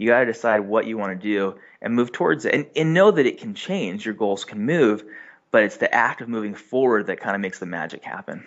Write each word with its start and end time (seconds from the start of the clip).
You 0.00 0.06
got 0.06 0.20
to 0.20 0.26
decide 0.26 0.60
what 0.60 0.86
you 0.86 0.96
want 0.96 1.20
to 1.20 1.28
do 1.28 1.56
and 1.82 1.92
move 1.92 2.12
towards 2.12 2.44
it. 2.44 2.54
And, 2.54 2.66
and 2.76 2.94
know 2.94 3.10
that 3.10 3.26
it 3.26 3.40
can 3.40 3.52
change. 3.54 4.04
Your 4.04 4.14
goals 4.14 4.44
can 4.44 4.64
move, 4.64 5.02
but 5.50 5.64
it's 5.64 5.78
the 5.78 5.92
act 5.92 6.20
of 6.20 6.28
moving 6.28 6.54
forward 6.54 7.08
that 7.08 7.18
kind 7.18 7.34
of 7.34 7.40
makes 7.40 7.58
the 7.58 7.66
magic 7.66 8.04
happen. 8.04 8.46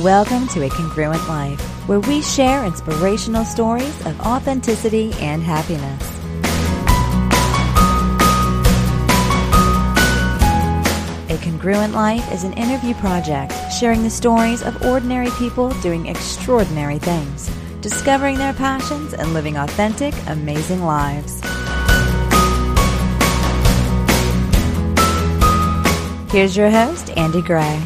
Welcome 0.00 0.46
to 0.48 0.62
A 0.62 0.68
Congruent 0.68 1.26
Life, 1.28 1.73
where 1.86 2.00
we 2.00 2.22
share 2.22 2.64
inspirational 2.64 3.44
stories 3.44 4.06
of 4.06 4.18
authenticity 4.20 5.12
and 5.20 5.42
happiness. 5.42 6.10
A 11.30 11.38
Congruent 11.44 11.92
Life 11.94 12.32
is 12.32 12.44
an 12.44 12.52
interview 12.54 12.94
project 12.94 13.52
sharing 13.72 14.02
the 14.02 14.10
stories 14.10 14.62
of 14.62 14.82
ordinary 14.84 15.30
people 15.32 15.70
doing 15.80 16.06
extraordinary 16.06 16.98
things, 16.98 17.50
discovering 17.80 18.38
their 18.38 18.54
passions, 18.54 19.12
and 19.12 19.34
living 19.34 19.56
authentic, 19.56 20.14
amazing 20.28 20.82
lives. 20.82 21.40
Here's 26.30 26.56
your 26.56 26.70
host, 26.70 27.10
Andy 27.16 27.42
Gray. 27.42 27.80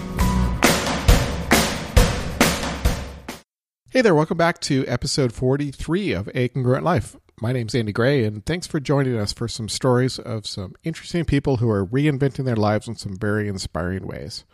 Hey 3.98 4.02
there, 4.02 4.14
welcome 4.14 4.36
back 4.38 4.60
to 4.60 4.86
episode 4.86 5.32
43 5.32 6.12
of 6.12 6.28
A 6.32 6.46
Congruent 6.50 6.84
Life. 6.84 7.16
My 7.40 7.50
name's 7.50 7.74
Andy 7.74 7.90
Gray, 7.90 8.22
and 8.22 8.46
thanks 8.46 8.64
for 8.64 8.78
joining 8.78 9.18
us 9.18 9.32
for 9.32 9.48
some 9.48 9.68
stories 9.68 10.20
of 10.20 10.46
some 10.46 10.76
interesting 10.84 11.24
people 11.24 11.56
who 11.56 11.68
are 11.68 11.84
reinventing 11.84 12.44
their 12.44 12.54
lives 12.54 12.86
in 12.86 12.94
some 12.94 13.16
very 13.16 13.48
inspiring 13.48 14.06
ways. 14.06 14.44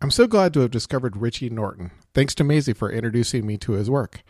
I'm 0.00 0.12
so 0.12 0.28
glad 0.28 0.54
to 0.54 0.60
have 0.60 0.70
discovered 0.70 1.16
Richie 1.16 1.50
Norton. 1.50 1.90
Thanks 2.14 2.36
to 2.36 2.44
Maisie 2.44 2.72
for 2.72 2.88
introducing 2.88 3.44
me 3.44 3.56
to 3.56 3.72
his 3.72 3.90
work. 3.90 4.22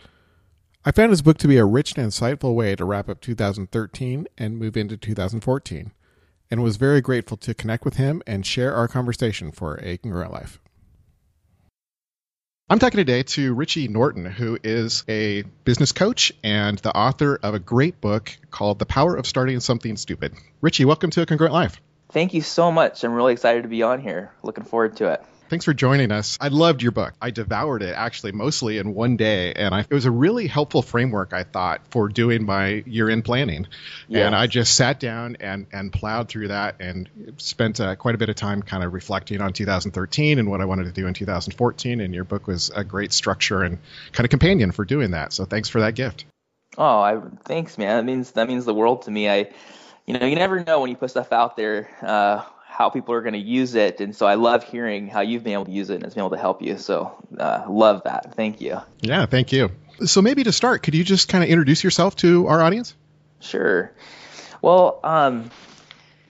I 0.83 0.93
found 0.93 1.11
his 1.11 1.21
book 1.21 1.37
to 1.37 1.49
be 1.49 1.59
a 1.59 1.67
rich 1.67 1.95
and 1.95 2.09
insightful 2.09 2.55
way 2.55 2.75
to 2.77 2.87
wrap 2.87 3.11
up 3.11 3.21
2013 3.21 4.27
and 4.39 4.59
move 4.59 4.79
into 4.79 4.97
2014, 4.97 5.93
and 6.51 6.63
was 6.63 6.79
very 6.79 7.03
grateful 7.03 7.37
to 7.37 7.53
connect 7.53 7.85
with 7.85 7.97
him 7.97 8.23
and 8.27 8.47
share 8.47 8.75
our 8.75 8.89
conversation 8.89 9.53
for 9.53 9.79
A 9.83 9.99
Congruent 9.99 10.33
Life. 10.33 10.59
I'm 12.71 12.79
talking 12.79 12.99
today 12.99 13.25
to 13.25 13.53
Richie 13.53 13.89
Norton, 13.89 14.25
who 14.25 14.57
is 14.63 15.03
a 15.09 15.43
business 15.65 15.91
coach 15.91 16.33
and 16.45 16.79
the 16.79 16.97
author 16.97 17.37
of 17.43 17.53
a 17.53 17.59
great 17.59 18.01
book 18.01 18.31
called 18.53 18.79
The 18.79 18.87
Power 18.87 19.17
of 19.17 19.27
Starting 19.27 19.59
Something 19.59 19.97
Stupid. 19.97 20.35
Richie, 20.61 20.85
welcome 20.85 21.11
to 21.11 21.23
A 21.23 21.27
Congruent 21.27 21.53
Life. 21.53 21.81
Thank 22.13 22.33
you 22.33 22.43
so 22.43 22.71
much. 22.71 23.03
I'm 23.03 23.13
really 23.13 23.33
excited 23.33 23.65
to 23.65 23.69
be 23.69 23.83
on 23.83 24.01
here. 24.01 24.31
Looking 24.45 24.63
forward 24.63 24.99
to 24.99 25.15
it. 25.15 25.25
Thanks 25.51 25.65
for 25.65 25.75
joining 25.75 26.13
us. 26.13 26.39
I 26.41 26.47
loved 26.47 26.81
your 26.81 26.93
book. 26.93 27.13
I 27.21 27.33
devoured 27.33 27.83
it 27.83 27.93
actually 27.93 28.31
mostly 28.31 28.79
in 28.79 28.95
one 28.95 29.17
day, 29.17 29.53
and 29.53 29.75
I, 29.75 29.81
it 29.81 29.91
was 29.91 30.05
a 30.05 30.11
really 30.13 30.47
helpful 30.47 30.81
framework 30.81 31.33
I 31.33 31.43
thought 31.43 31.81
for 31.91 32.09
doing 32.09 32.47
my 32.47 32.85
year-end 32.87 33.25
planning. 33.25 33.67
Yes. 34.07 34.27
And 34.27 34.37
I 34.37 34.47
just 34.47 34.77
sat 34.77 35.01
down 35.01 35.39
and 35.41 35.67
and 35.73 35.93
plowed 35.93 36.29
through 36.29 36.49
that 36.49 36.77
and 36.79 37.35
spent 37.39 37.81
uh, 37.81 37.97
quite 37.97 38.15
a 38.15 38.19
bit 38.19 38.29
of 38.29 38.37
time 38.37 38.63
kind 38.63 38.85
of 38.85 38.93
reflecting 38.93 39.41
on 39.41 39.53
2013 39.53 40.39
and 40.39 40.49
what 40.49 40.61
I 40.61 40.67
wanted 40.67 40.85
to 40.85 40.93
do 40.93 41.09
in 41.09 41.15
2014. 41.15 42.01
And 42.01 42.15
your 42.15 42.23
book 42.23 42.47
was 42.47 42.71
a 42.71 42.85
great 42.85 43.13
structure 43.13 43.65
and 43.65 43.79
kind 44.13 44.25
of 44.25 44.31
companion 44.31 44.71
for 44.71 44.85
doing 44.85 45.11
that. 45.11 45.33
So 45.33 45.47
thanks 45.47 45.69
for 45.69 45.81
that 45.81 45.97
gift. 45.97 46.27
Oh, 46.79 47.01
I 47.01 47.21
thanks, 47.45 47.77
man. 47.77 47.97
That 47.97 48.05
means 48.05 48.31
that 48.33 48.47
means 48.47 48.67
the 48.67 48.75
world 48.75 49.03
to 49.03 49.11
me. 49.11 49.29
I, 49.29 49.51
you 50.07 50.17
know, 50.17 50.27
you 50.27 50.37
never 50.37 50.63
know 50.63 50.81
when 50.81 50.91
you 50.91 50.97
put 50.97 51.11
stuff 51.11 51.33
out 51.33 51.57
there. 51.57 51.91
Uh, 52.01 52.45
how 52.71 52.89
people 52.89 53.13
are 53.15 53.21
going 53.21 53.35
to 53.35 53.39
use 53.39 53.75
it. 53.75 54.01
And 54.01 54.15
so 54.15 54.27
I 54.27 54.35
love 54.35 54.65
hearing 54.65 55.09
how 55.09 55.21
you've 55.21 55.43
been 55.43 55.53
able 55.53 55.67
to 55.67 55.73
use 55.73 55.91
it 55.91 55.97
and 55.97 56.05
it's 56.05 56.15
been 56.15 56.23
able 56.23 56.31
to 56.31 56.39
help 56.39 56.63
you. 56.63 56.79
So 56.79 57.15
uh, 57.39 57.65
love 57.69 58.05
that. 58.05 58.35
Thank 58.35 58.61
you. 58.61 58.81
Yeah, 59.01 59.27
thank 59.27 59.53
you. 59.53 59.71
So 60.07 60.23
maybe 60.23 60.45
to 60.45 60.53
start, 60.53 60.83
could 60.83 60.95
you 60.95 61.05
just 61.05 61.29
kind 61.29 61.45
of 61.45 61.51
introduce 61.51 61.85
yourself 61.85 62.17
to 62.17 62.47
our 62.47 62.63
audience? 62.63 62.95
Sure. 63.41 63.93
Well, 64.63 65.01
um, 65.03 65.51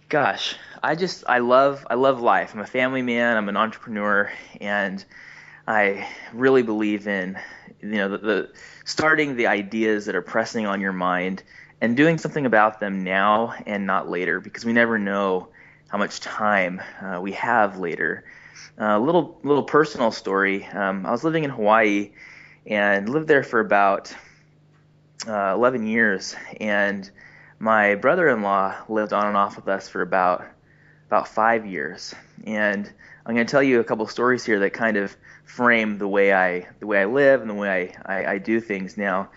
gosh, 0.08 0.56
I 0.82 0.94
just 0.94 1.24
I 1.28 1.38
love 1.38 1.86
I 1.90 1.94
love 1.94 2.20
life. 2.20 2.54
I'm 2.54 2.60
a 2.60 2.66
family 2.66 3.02
man. 3.02 3.36
I'm 3.36 3.48
an 3.48 3.56
entrepreneur, 3.56 4.32
and 4.60 5.04
I 5.66 6.08
really 6.32 6.62
believe 6.62 7.06
in 7.06 7.38
you 7.80 7.88
know 7.90 8.08
the, 8.08 8.18
the 8.18 8.52
starting 8.84 9.36
the 9.36 9.48
ideas 9.48 10.06
that 10.06 10.14
are 10.14 10.22
pressing 10.22 10.66
on 10.66 10.80
your 10.80 10.92
mind 10.92 11.42
and 11.80 11.96
doing 11.96 12.18
something 12.18 12.46
about 12.46 12.80
them 12.80 13.04
now 13.04 13.54
and 13.66 13.86
not 13.86 14.08
later 14.08 14.40
because 14.40 14.64
we 14.64 14.72
never 14.72 14.98
know 14.98 15.48
how 15.90 15.98
much 15.98 16.20
time 16.20 16.80
uh, 17.02 17.20
we 17.20 17.32
have 17.32 17.78
later. 17.78 18.24
A 18.78 18.92
uh, 18.92 18.98
little 18.98 19.38
little 19.42 19.64
personal 19.64 20.12
story. 20.12 20.64
Um, 20.66 21.04
I 21.04 21.10
was 21.10 21.24
living 21.24 21.44
in 21.44 21.50
Hawaii 21.50 22.12
and 22.64 23.08
lived 23.08 23.26
there 23.26 23.42
for 23.42 23.60
about 23.60 24.14
uh, 25.26 25.52
11 25.54 25.86
years, 25.86 26.36
and 26.60 27.10
my 27.58 27.96
brother-in-law 27.96 28.84
lived 28.88 29.12
on 29.12 29.26
and 29.26 29.36
off 29.36 29.56
with 29.56 29.68
us 29.68 29.88
for 29.88 30.00
about 30.00 30.44
about 31.08 31.26
five 31.26 31.66
years. 31.66 32.14
And 32.44 32.90
I'm 33.26 33.34
going 33.34 33.46
to 33.46 33.50
tell 33.50 33.62
you 33.62 33.80
a 33.80 33.84
couple 33.84 34.06
stories 34.06 34.44
here 34.44 34.60
that 34.60 34.72
kind 34.72 34.96
of 34.96 35.14
frame 35.44 35.98
the 35.98 36.08
way 36.08 36.32
I 36.32 36.68
the 36.78 36.86
way 36.86 37.02
I 37.02 37.06
live 37.06 37.40
and 37.40 37.50
the 37.50 37.54
way 37.54 37.94
I, 38.06 38.14
I, 38.20 38.32
I 38.32 38.38
do 38.38 38.60
things 38.60 38.96
now. 38.96 39.28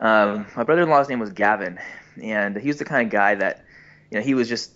Um, 0.00 0.46
my 0.56 0.64
brother-in-law's 0.64 1.10
name 1.10 1.20
was 1.20 1.30
Gavin, 1.30 1.78
and 2.22 2.56
he 2.56 2.68
was 2.68 2.78
the 2.78 2.86
kind 2.86 3.06
of 3.06 3.12
guy 3.12 3.34
that 3.34 3.64
you 4.10 4.18
know 4.18 4.24
he 4.24 4.32
was 4.32 4.48
just 4.48 4.72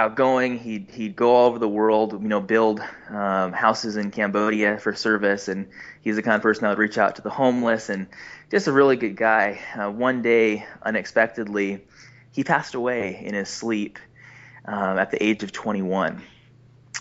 outgoing. 0.00 0.58
He'd 0.58 0.90
he'd 0.90 1.14
go 1.14 1.34
all 1.34 1.46
over 1.46 1.58
the 1.58 1.68
world, 1.68 2.12
you 2.22 2.28
know, 2.28 2.40
build 2.40 2.80
um, 3.10 3.52
houses 3.52 3.96
in 3.98 4.10
Cambodia 4.10 4.78
for 4.78 4.94
service, 4.94 5.48
and 5.48 5.68
he's 6.00 6.16
the 6.16 6.22
kind 6.22 6.36
of 6.36 6.42
person 6.42 6.62
that 6.62 6.70
would 6.70 6.78
reach 6.78 6.96
out 6.96 7.16
to 7.16 7.22
the 7.22 7.30
homeless, 7.30 7.90
and 7.90 8.06
just 8.50 8.66
a 8.66 8.72
really 8.72 8.96
good 8.96 9.14
guy. 9.14 9.60
Uh, 9.78 9.90
one 9.90 10.22
day, 10.22 10.66
unexpectedly, 10.82 11.84
he 12.32 12.42
passed 12.42 12.74
away 12.74 13.22
in 13.22 13.34
his 13.34 13.50
sleep 13.50 13.98
um, 14.64 14.98
at 14.98 15.10
the 15.10 15.22
age 15.22 15.42
of 15.42 15.52
21, 15.52 16.22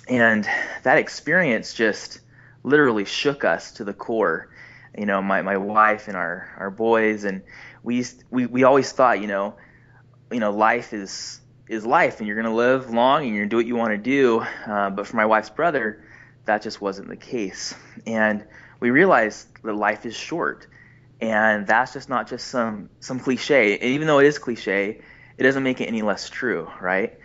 and 0.10 0.48
that 0.84 0.98
experience 0.98 1.74
just 1.74 2.20
literally 2.64 3.06
shook 3.06 3.46
us 3.46 3.72
to 3.72 3.86
the 3.86 3.94
core. 3.94 4.50
You 4.98 5.06
know, 5.06 5.22
my 5.22 5.42
my 5.42 5.56
wife 5.56 6.10
and 6.10 6.18
our 6.18 6.54
our 6.58 6.70
boys, 6.70 7.24
and 7.24 7.44
we 7.82 8.06
we 8.30 8.46
we 8.46 8.64
always 8.64 8.92
thought, 8.92 9.22
you 9.22 9.28
know, 9.28 9.56
you 10.32 10.42
know, 10.42 10.52
life 10.52 10.92
is 10.92 11.40
is 11.70 11.86
life, 11.86 12.20
and 12.20 12.28
you're 12.28 12.36
going 12.36 12.50
to 12.50 12.54
live 12.54 12.90
long, 12.90 13.24
and 13.24 13.30
you're 13.34 13.46
going 13.46 13.50
to 13.50 13.54
do 13.54 13.58
what 13.58 13.66
you 13.68 13.76
want 13.76 13.92
to 13.92 13.98
do. 13.98 14.40
Uh, 14.66 14.90
but 14.90 15.08
for 15.08 15.16
my 15.16 15.26
wife's 15.26 15.52
brother, 15.52 16.04
that 16.46 16.62
just 16.64 16.82
wasn't 16.82 17.08
the 17.08 17.16
case, 17.16 17.76
and 18.06 18.44
we 18.80 18.90
realized 18.90 19.48
that 19.64 19.74
life 19.74 20.06
is 20.06 20.16
short, 20.16 20.68
and 21.22 21.68
that's 21.68 21.94
just 21.94 22.10
not 22.10 22.28
just 22.28 22.48
some 22.48 22.90
some 23.00 23.20
cliche. 23.20 23.76
And 23.78 23.92
even 23.92 24.08
though 24.08 24.20
it 24.20 24.26
is 24.26 24.40
cliche, 24.40 25.02
it 25.38 25.44
doesn't 25.44 25.64
make 25.64 25.80
it 25.80 25.86
any 25.86 26.02
less 26.02 26.30
true, 26.30 26.68
right? 26.82 27.20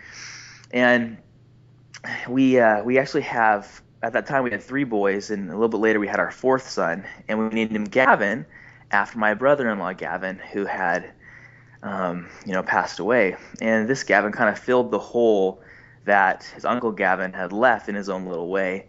And 0.71 1.17
we 2.29 2.59
uh, 2.59 2.83
we 2.83 2.99
actually 2.99 3.23
have 3.23 3.81
at 4.03 4.13
that 4.13 4.27
time 4.27 4.43
we 4.43 4.51
had 4.51 4.61
three 4.61 4.83
boys, 4.83 5.31
and 5.31 5.49
a 5.49 5.53
little 5.53 5.69
bit 5.69 5.79
later 5.79 5.99
we 5.99 6.07
had 6.07 6.19
our 6.19 6.31
fourth 6.31 6.69
son, 6.69 7.03
and 7.27 7.39
we 7.39 7.49
named 7.49 7.71
him 7.71 7.85
Gavin 7.85 8.45
after 8.91 9.17
my 9.17 9.33
brother-in-law 9.33 9.93
Gavin, 9.93 10.37
who 10.37 10.65
had 10.65 11.11
um, 11.85 12.27
you 12.45 12.51
know, 12.51 12.63
passed 12.63 12.99
away. 12.99 13.37
And 13.61 13.87
this 13.87 14.03
Gavin 14.03 14.31
kind 14.31 14.49
of 14.49 14.57
filled 14.57 14.91
the 14.91 14.99
hole 14.99 15.61
that 16.05 16.43
his 16.55 16.65
uncle 16.65 16.91
Gavin 16.91 17.31
had 17.31 17.53
left 17.53 17.87
in 17.87 17.95
his 17.95 18.09
own 18.09 18.25
little 18.25 18.49
way. 18.49 18.87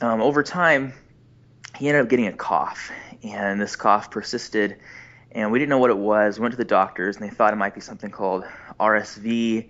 Um, 0.00 0.22
over 0.22 0.42
time, 0.42 0.92
he 1.76 1.88
ended 1.88 2.02
up 2.04 2.08
getting 2.08 2.28
a 2.28 2.32
cough, 2.32 2.90
and 3.24 3.60
this 3.60 3.74
cough 3.74 4.10
persisted, 4.10 4.76
and 5.32 5.50
we 5.50 5.58
didn't 5.58 5.70
know 5.70 5.78
what 5.78 5.90
it 5.90 5.98
was. 5.98 6.38
We 6.38 6.42
went 6.42 6.52
to 6.52 6.58
the 6.58 6.64
doctors, 6.64 7.16
and 7.16 7.24
they 7.24 7.34
thought 7.34 7.52
it 7.52 7.56
might 7.56 7.74
be 7.74 7.80
something 7.80 8.10
called 8.10 8.44
RSV 8.78 9.68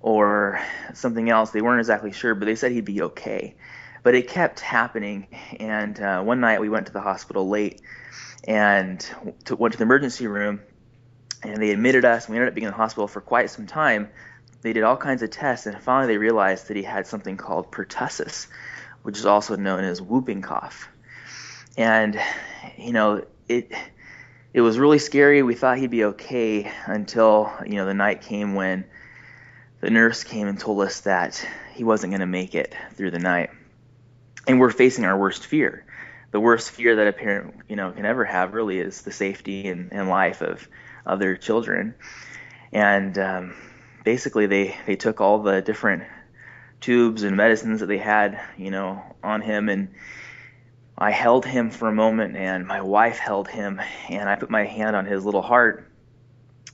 or 0.00 0.60
something 0.94 1.28
else. 1.28 1.50
They 1.50 1.60
weren't 1.60 1.80
exactly 1.80 2.12
sure, 2.12 2.34
but 2.34 2.46
they 2.46 2.54
said 2.54 2.72
he'd 2.72 2.86
be 2.86 3.02
okay. 3.02 3.54
But 4.02 4.14
it 4.14 4.28
kept 4.28 4.60
happening, 4.60 5.26
and 5.60 6.00
uh, 6.00 6.22
one 6.22 6.40
night 6.40 6.60
we 6.60 6.70
went 6.70 6.86
to 6.86 6.92
the 6.92 7.02
hospital 7.02 7.48
late 7.48 7.82
and 8.44 8.98
to, 9.44 9.56
went 9.56 9.72
to 9.72 9.78
the 9.78 9.84
emergency 9.84 10.26
room 10.26 10.60
and 11.42 11.60
they 11.60 11.70
admitted 11.70 12.04
us. 12.04 12.28
We 12.28 12.36
ended 12.36 12.48
up 12.48 12.54
being 12.54 12.66
in 12.66 12.70
the 12.70 12.76
hospital 12.76 13.08
for 13.08 13.20
quite 13.20 13.50
some 13.50 13.66
time. 13.66 14.08
They 14.62 14.72
did 14.72 14.84
all 14.84 14.96
kinds 14.96 15.22
of 15.22 15.30
tests, 15.30 15.66
and 15.66 15.80
finally 15.80 16.06
they 16.06 16.18
realized 16.18 16.68
that 16.68 16.76
he 16.76 16.82
had 16.84 17.06
something 17.06 17.36
called 17.36 17.72
pertussis, 17.72 18.46
which 19.02 19.18
is 19.18 19.26
also 19.26 19.56
known 19.56 19.82
as 19.82 20.00
whooping 20.00 20.42
cough. 20.42 20.88
And 21.76 22.20
you 22.76 22.92
know, 22.92 23.24
it 23.48 23.72
it 24.52 24.60
was 24.60 24.78
really 24.78 24.98
scary. 24.98 25.42
We 25.42 25.54
thought 25.54 25.78
he'd 25.78 25.90
be 25.90 26.04
okay 26.04 26.70
until 26.86 27.52
you 27.66 27.74
know 27.74 27.86
the 27.86 27.94
night 27.94 28.22
came 28.22 28.54
when 28.54 28.84
the 29.80 29.90
nurse 29.90 30.22
came 30.22 30.46
and 30.46 30.58
told 30.58 30.80
us 30.80 31.00
that 31.00 31.44
he 31.74 31.82
wasn't 31.82 32.12
going 32.12 32.20
to 32.20 32.26
make 32.26 32.54
it 32.54 32.74
through 32.94 33.10
the 33.10 33.18
night. 33.18 33.50
And 34.46 34.60
we're 34.60 34.70
facing 34.70 35.04
our 35.04 35.18
worst 35.18 35.46
fear. 35.46 35.84
The 36.30 36.40
worst 36.40 36.70
fear 36.70 36.96
that 36.96 37.06
a 37.06 37.12
parent, 37.12 37.56
you 37.68 37.76
know, 37.76 37.90
can 37.90 38.04
ever 38.04 38.24
have 38.24 38.54
really 38.54 38.78
is 38.78 39.02
the 39.02 39.12
safety 39.12 39.68
and, 39.68 39.92
and 39.92 40.08
life 40.08 40.40
of 40.40 40.66
other 41.06 41.36
children. 41.36 41.94
And 42.72 43.16
um, 43.18 43.54
basically, 44.04 44.46
they 44.46 44.76
they 44.86 44.96
took 44.96 45.20
all 45.20 45.42
the 45.42 45.60
different 45.60 46.04
tubes 46.80 47.22
and 47.22 47.36
medicines 47.36 47.80
that 47.80 47.86
they 47.86 47.98
had, 47.98 48.40
you 48.58 48.70
know, 48.70 49.02
on 49.22 49.40
him 49.40 49.68
and 49.68 49.88
I 50.98 51.10
held 51.10 51.46
him 51.46 51.70
for 51.70 51.88
a 51.88 51.92
moment 51.92 52.36
and 52.36 52.66
my 52.66 52.82
wife 52.82 53.18
held 53.18 53.48
him 53.48 53.80
and 54.10 54.28
I 54.28 54.36
put 54.36 54.50
my 54.50 54.64
hand 54.64 54.94
on 54.94 55.06
his 55.06 55.24
little 55.24 55.42
heart 55.42 55.90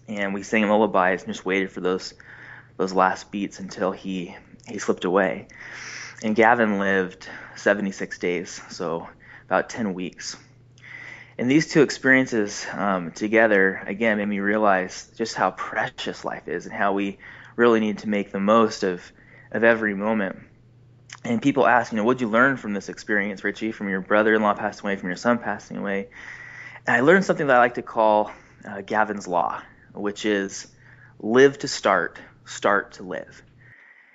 and 0.08 0.34
we 0.34 0.42
sang 0.42 0.68
lullabies 0.68 1.22
and 1.22 1.32
just 1.32 1.44
waited 1.44 1.70
for 1.70 1.80
those 1.80 2.14
those 2.76 2.92
last 2.92 3.30
beats 3.30 3.60
until 3.60 3.92
he 3.92 4.34
he 4.66 4.78
slipped 4.78 5.04
away. 5.04 5.48
And 6.22 6.34
Gavin 6.34 6.78
lived 6.78 7.28
76 7.56 8.18
days, 8.18 8.60
so 8.70 9.08
about 9.46 9.68
10 9.70 9.94
weeks. 9.94 10.36
And 11.38 11.48
these 11.48 11.68
two 11.68 11.82
experiences 11.82 12.66
um, 12.72 13.12
together 13.12 13.80
again 13.86 14.18
made 14.18 14.28
me 14.28 14.40
realize 14.40 15.08
just 15.16 15.36
how 15.36 15.52
precious 15.52 16.24
life 16.24 16.48
is 16.48 16.66
and 16.66 16.74
how 16.74 16.94
we 16.94 17.18
really 17.54 17.78
need 17.78 17.98
to 17.98 18.08
make 18.08 18.32
the 18.32 18.40
most 18.40 18.82
of 18.82 19.00
of 19.50 19.64
every 19.64 19.94
moment. 19.94 20.36
And 21.24 21.40
people 21.40 21.66
ask, 21.66 21.92
you 21.92 21.96
know, 21.96 22.04
what'd 22.04 22.20
you 22.20 22.28
learn 22.28 22.56
from 22.56 22.74
this 22.74 22.88
experience, 22.88 23.42
Richie, 23.44 23.72
from 23.72 23.88
your 23.88 24.00
brother-in-law 24.00 24.54
passing 24.54 24.86
away, 24.86 24.96
from 24.96 25.08
your 25.08 25.16
son 25.16 25.38
passing 25.38 25.78
away? 25.78 26.08
And 26.86 26.96
I 26.96 27.00
learned 27.00 27.24
something 27.24 27.46
that 27.46 27.56
I 27.56 27.58
like 27.58 27.74
to 27.74 27.82
call 27.82 28.30
uh, 28.64 28.82
Gavin's 28.82 29.26
Law, 29.26 29.62
which 29.94 30.26
is 30.26 30.66
live 31.18 31.58
to 31.60 31.68
start, 31.68 32.18
start 32.44 32.92
to 32.92 33.04
live. 33.04 33.42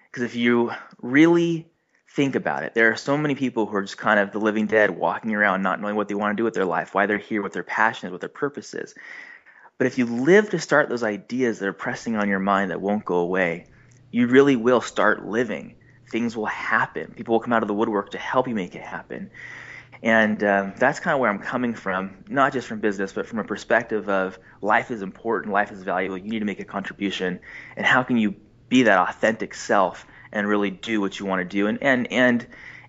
Because 0.06 0.24
if 0.24 0.36
you 0.36 0.72
really 1.02 1.68
think 2.14 2.36
about 2.36 2.64
it, 2.64 2.76
there 2.76 2.92
are 2.92 2.96
so 2.96 3.18
many 3.18 3.34
people 3.34 3.66
who 3.66 3.76
are 3.76 3.82
just 3.82 3.98
kind 3.98 4.20
of 4.20 4.32
the 4.32 4.40
living 4.40 4.68
dead, 4.68 4.92
walking 4.92 5.34
around 5.34 5.64
not 5.64 5.82
knowing 5.82 5.96
what 5.96 6.08
they 6.08 6.14
want 6.14 6.32
to 6.32 6.40
do 6.40 6.44
with 6.44 6.54
their 6.54 6.66
life, 6.66 6.94
why 6.94 7.08
they're 7.08 7.18
here, 7.18 7.42
what 7.42 7.54
their 7.54 7.64
passion 7.64 8.08
is, 8.08 8.12
what 8.12 8.22
their 8.22 8.30
purpose 8.30 8.74
is. 8.76 8.94
But 9.80 9.88
if 9.88 9.98
you 9.98 10.06
live 10.06 10.52
to 10.52 10.60
start 10.60 10.90
those 10.90 11.04
ideas 11.04 11.60
that 11.60 11.68
are 11.68 11.74
pressing 11.74 12.16
on 12.16 12.30
your 12.30 12.40
mind 12.40 12.70
that 12.70 12.80
won't 12.80 13.04
go 13.04 13.16
away, 13.16 13.66
you 14.12 14.28
really 14.28 14.56
will 14.56 14.82
start 14.82 15.26
living. 15.26 15.76
Things 16.12 16.38
will 16.38 16.46
happen. 16.46 17.12
People 17.16 17.34
will 17.34 17.40
come 17.40 17.54
out 17.54 17.64
of 17.64 17.68
the 17.68 17.74
woodwork 17.74 18.12
to 18.12 18.20
help 18.20 18.48
you 18.48 18.54
make 18.54 18.76
it 18.76 18.84
happen. 18.84 19.32
And 20.04 20.44
um, 20.44 20.74
that's 20.78 21.00
kind 21.00 21.16
of 21.16 21.20
where 21.20 21.32
I'm 21.32 21.40
coming 21.40 21.74
from, 21.74 22.24
not 22.30 22.54
just 22.54 22.68
from 22.68 22.80
business, 22.80 23.12
but 23.12 23.26
from 23.26 23.40
a 23.40 23.44
perspective 23.44 24.08
of 24.08 24.38
life 24.62 24.92
is 24.92 25.02
important, 25.02 25.52
life 25.52 25.72
is 25.72 25.82
valuable, 25.82 26.18
you 26.18 26.30
need 26.30 26.40
to 26.40 26.46
make 26.46 26.60
a 26.60 26.66
contribution. 26.66 27.40
And 27.76 27.86
how 27.88 28.04
can 28.04 28.18
you 28.18 28.36
be 28.70 28.84
that 28.84 29.10
authentic 29.10 29.56
self 29.56 30.06
and 30.34 30.48
really 30.48 30.72
do 30.72 31.00
what 31.00 31.18
you 31.18 31.26
want 31.26 31.40
to 31.40 31.46
do 31.46 31.68
and, 31.68 31.82
and, 31.82 32.12
and, 32.12 32.46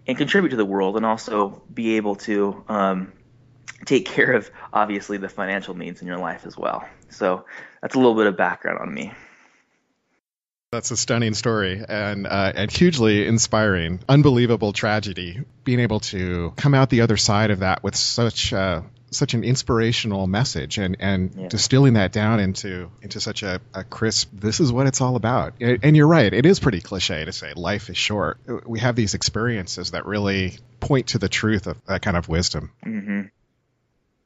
and 0.06 0.18
contribute 0.18 0.50
to 0.50 0.56
the 0.56 0.64
world 0.64 0.96
and 0.96 1.06
also 1.06 1.62
be 1.72 1.96
able 1.96 2.16
to 2.16 2.64
um, 2.68 3.12
take 3.84 4.06
care 4.06 4.32
of, 4.32 4.50
obviously, 4.72 5.18
the 5.18 5.28
financial 5.28 5.74
needs 5.74 6.02
in 6.02 6.08
your 6.08 6.18
life 6.18 6.46
as 6.46 6.56
well. 6.56 6.88
So 7.10 7.44
that's 7.80 7.94
a 7.94 7.98
little 7.98 8.14
bit 8.14 8.26
of 8.26 8.36
background 8.36 8.80
on 8.80 8.92
me. 8.92 9.12
That's 10.72 10.90
a 10.90 10.96
stunning 10.96 11.34
story 11.34 11.84
and 11.88 12.26
uh, 12.26 12.52
and 12.56 12.68
hugely 12.68 13.28
inspiring. 13.28 14.00
Unbelievable 14.08 14.72
tragedy. 14.72 15.44
Being 15.62 15.78
able 15.78 16.00
to 16.00 16.52
come 16.56 16.74
out 16.74 16.90
the 16.90 17.02
other 17.02 17.16
side 17.16 17.52
of 17.52 17.60
that 17.60 17.84
with 17.84 17.94
such 17.94 18.52
uh, 18.52 18.82
such 19.16 19.34
an 19.34 19.44
inspirational 19.44 20.26
message 20.26 20.78
and 20.78 20.96
and 21.00 21.34
yeah. 21.36 21.48
distilling 21.48 21.94
that 21.94 22.12
down 22.12 22.40
into 22.40 22.90
into 23.02 23.20
such 23.20 23.42
a, 23.42 23.60
a 23.72 23.84
crisp. 23.84 24.30
This 24.32 24.60
is 24.60 24.72
what 24.72 24.86
it's 24.86 25.00
all 25.00 25.16
about. 25.16 25.54
And 25.60 25.96
you're 25.96 26.06
right. 26.06 26.32
It 26.32 26.46
is 26.46 26.60
pretty 26.60 26.80
cliche 26.80 27.24
to 27.24 27.32
say 27.32 27.52
life 27.54 27.90
is 27.90 27.96
short. 27.96 28.38
We 28.66 28.80
have 28.80 28.96
these 28.96 29.14
experiences 29.14 29.92
that 29.92 30.06
really 30.06 30.58
point 30.80 31.08
to 31.08 31.18
the 31.18 31.28
truth 31.28 31.66
of 31.66 31.76
that 31.86 32.02
kind 32.02 32.16
of 32.16 32.28
wisdom. 32.28 32.72
Mm-hmm. 32.84 33.22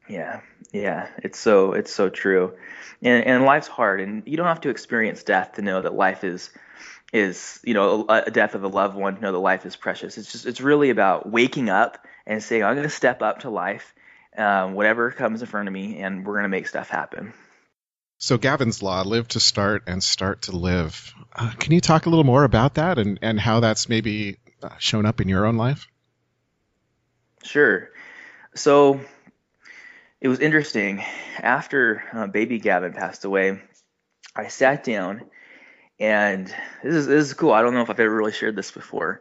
Yeah, 0.09 0.41
yeah, 0.73 1.09
it's 1.19 1.39
so 1.39 1.73
it's 1.73 1.93
so 1.93 2.09
true, 2.09 2.55
and 3.03 3.25
and 3.25 3.45
life's 3.45 3.69
hard, 3.69 4.01
and 4.01 4.23
you 4.27 4.37
don't 4.39 4.47
have 4.47 4.63
to 4.63 4.71
experience 4.71 5.23
death 5.23 5.53
to 5.53 5.63
know 5.63 5.83
that 5.83 5.95
life 5.95 6.25
is 6.25 6.51
is 7.13 7.61
you 7.63 7.75
know 7.75 8.07
a, 8.09 8.31
death 8.31 8.55
of 8.55 8.65
a 8.65 8.69
loved 8.69 8.97
one 8.97 9.17
to 9.17 9.21
know 9.21 9.33
that 9.33 9.39
life 9.39 9.67
is 9.67 9.77
precious. 9.77 10.17
It's 10.17 10.33
just 10.33 10.47
it's 10.47 10.61
really 10.61 10.91
about 10.91 11.31
waking 11.31 11.69
up 11.69 12.07
and 12.27 12.43
saying 12.43 12.65
I'm 12.65 12.75
going 12.75 12.89
to 12.89 12.95
step 12.95 13.23
up 13.23 13.41
to 13.41 13.51
life, 13.51 13.95
um, 14.39 14.75
whatever 14.75 15.11
comes 15.11 15.43
in 15.43 15.49
front 15.49 15.69
of 15.69 15.75
me, 15.75 15.99
and 15.99 16.25
we're 16.25 16.35
going 16.35 16.45
to 16.45 16.49
make 16.49 16.69
stuff 16.69 16.89
happen. 16.89 17.35
So 18.19 18.39
Gavin's 18.39 18.83
law, 18.83 19.03
live 19.03 19.29
to 19.29 19.41
start 19.41 19.85
and 19.87 20.03
start 20.03 20.43
to 20.43 20.53
live. 20.53 21.15
Uh, 21.35 21.53
can 21.59 21.73
you 21.73 21.81
talk 21.81 22.07
a 22.07 22.09
little 22.09 22.25
more 22.25 22.45
about 22.45 22.75
that 22.75 22.99
and 22.99 23.19
and 23.23 23.39
how 23.39 23.61
that's 23.61 23.89
maybe 23.89 24.39
uh, 24.63 24.71
shown 24.79 25.07
up 25.07 25.21
in 25.21 25.29
your 25.29 25.47
own 25.47 25.57
life? 25.57 25.87
Sure. 27.45 27.91
So 28.55 29.01
it 30.21 30.29
was 30.29 30.41
interesting. 30.41 31.05
After 31.39 32.03
uh, 32.13 32.27
baby 32.27 32.59
Gavin 32.59 32.93
passed 32.93 33.25
away, 33.25 33.61
I 34.35 34.49
sat 34.49 34.83
down, 34.83 35.23
and 36.01 36.47
this 36.83 36.95
is 36.95 37.07
this 37.07 37.27
is 37.27 37.35
cool. 37.35 37.53
I 37.53 37.63
don't 37.63 37.75
know 37.75 37.83
if 37.83 37.91
I've 37.91 38.01
ever 38.01 38.17
really 38.17 38.33
shared 38.33 38.57
this 38.57 38.73
before 38.73 39.21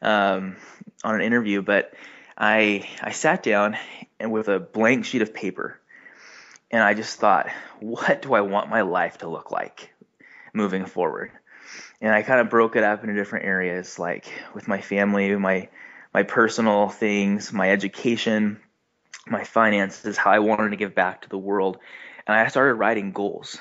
um, 0.00 0.56
on 1.04 1.14
an 1.14 1.20
interview, 1.20 1.60
but 1.60 1.92
I 2.38 2.88
I 3.02 3.12
sat 3.12 3.42
down 3.42 3.76
and 4.20 4.32
with 4.32 4.48
a 4.48 4.60
blank 4.60 5.04
sheet 5.04 5.22
of 5.22 5.34
paper, 5.34 5.80
and 6.70 6.82
I 6.82 6.94
just 6.94 7.18
thought, 7.18 7.48
what 7.80 8.22
do 8.22 8.34
I 8.34 8.42
want 8.42 8.70
my 8.70 8.82
life 8.82 9.18
to 9.18 9.28
look 9.28 9.50
like 9.50 9.92
moving 10.52 10.86
forward? 10.86 11.32
And 12.00 12.14
I 12.14 12.22
kind 12.22 12.40
of 12.40 12.48
broke 12.48 12.76
it 12.76 12.84
up 12.84 13.02
into 13.02 13.14
different 13.14 13.44
areas, 13.46 13.98
like 13.98 14.32
with 14.54 14.68
my 14.68 14.80
family, 14.80 15.34
my 15.36 15.68
my 16.14 16.22
personal 16.22 16.88
things, 16.88 17.52
my 17.52 17.70
education 17.70 18.60
my 19.30 19.44
finances, 19.44 20.16
how 20.16 20.30
I 20.30 20.38
wanted 20.38 20.70
to 20.70 20.76
give 20.76 20.94
back 20.94 21.22
to 21.22 21.28
the 21.28 21.38
world. 21.38 21.78
And 22.26 22.36
I 22.36 22.46
started 22.48 22.74
writing 22.74 23.12
goals. 23.12 23.60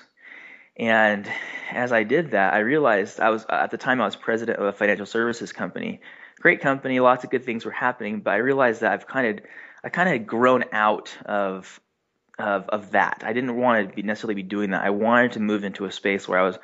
And 0.76 1.30
as 1.72 1.92
I 1.92 2.04
did 2.04 2.32
that, 2.32 2.54
I 2.54 2.60
realized 2.60 3.20
I 3.20 3.30
was 3.30 3.46
at 3.50 3.72
the 3.72 3.78
time 3.78 4.02
I 4.02 4.06
was 4.06 4.16
president 4.16 4.60
of 4.60 4.66
a 4.66 4.74
financial 4.74 5.06
services 5.06 5.52
company. 5.52 6.02
Great 6.40 6.62
company, 6.62 7.00
lots 7.00 7.24
of 7.24 7.30
good 7.30 7.46
things 7.46 7.66
were 7.66 7.72
happening, 7.72 8.20
but 8.20 8.32
I 8.32 8.38
realized 8.38 8.82
that 8.82 8.92
I've 8.92 9.08
kind 9.08 9.40
of 9.40 9.46
I 9.84 9.90
kind 9.90 10.10
of 10.10 10.28
grown 10.28 10.66
out 10.72 11.16
of 11.26 11.80
of 12.38 12.70
of 12.70 12.92
that. 12.92 13.24
I 13.26 13.34
didn't 13.34 13.56
want 13.56 13.90
to 13.90 13.96
be 13.96 14.04
necessarily 14.04 14.36
be 14.36 14.44
doing 14.44 14.72
that. 14.72 14.84
I 14.84 14.92
wanted 14.92 15.34
to 15.34 15.40
move 15.40 15.64
into 15.64 15.86
a 15.86 15.92
space 15.92 16.28
where 16.28 16.40
I 16.40 16.44
was 16.44 16.58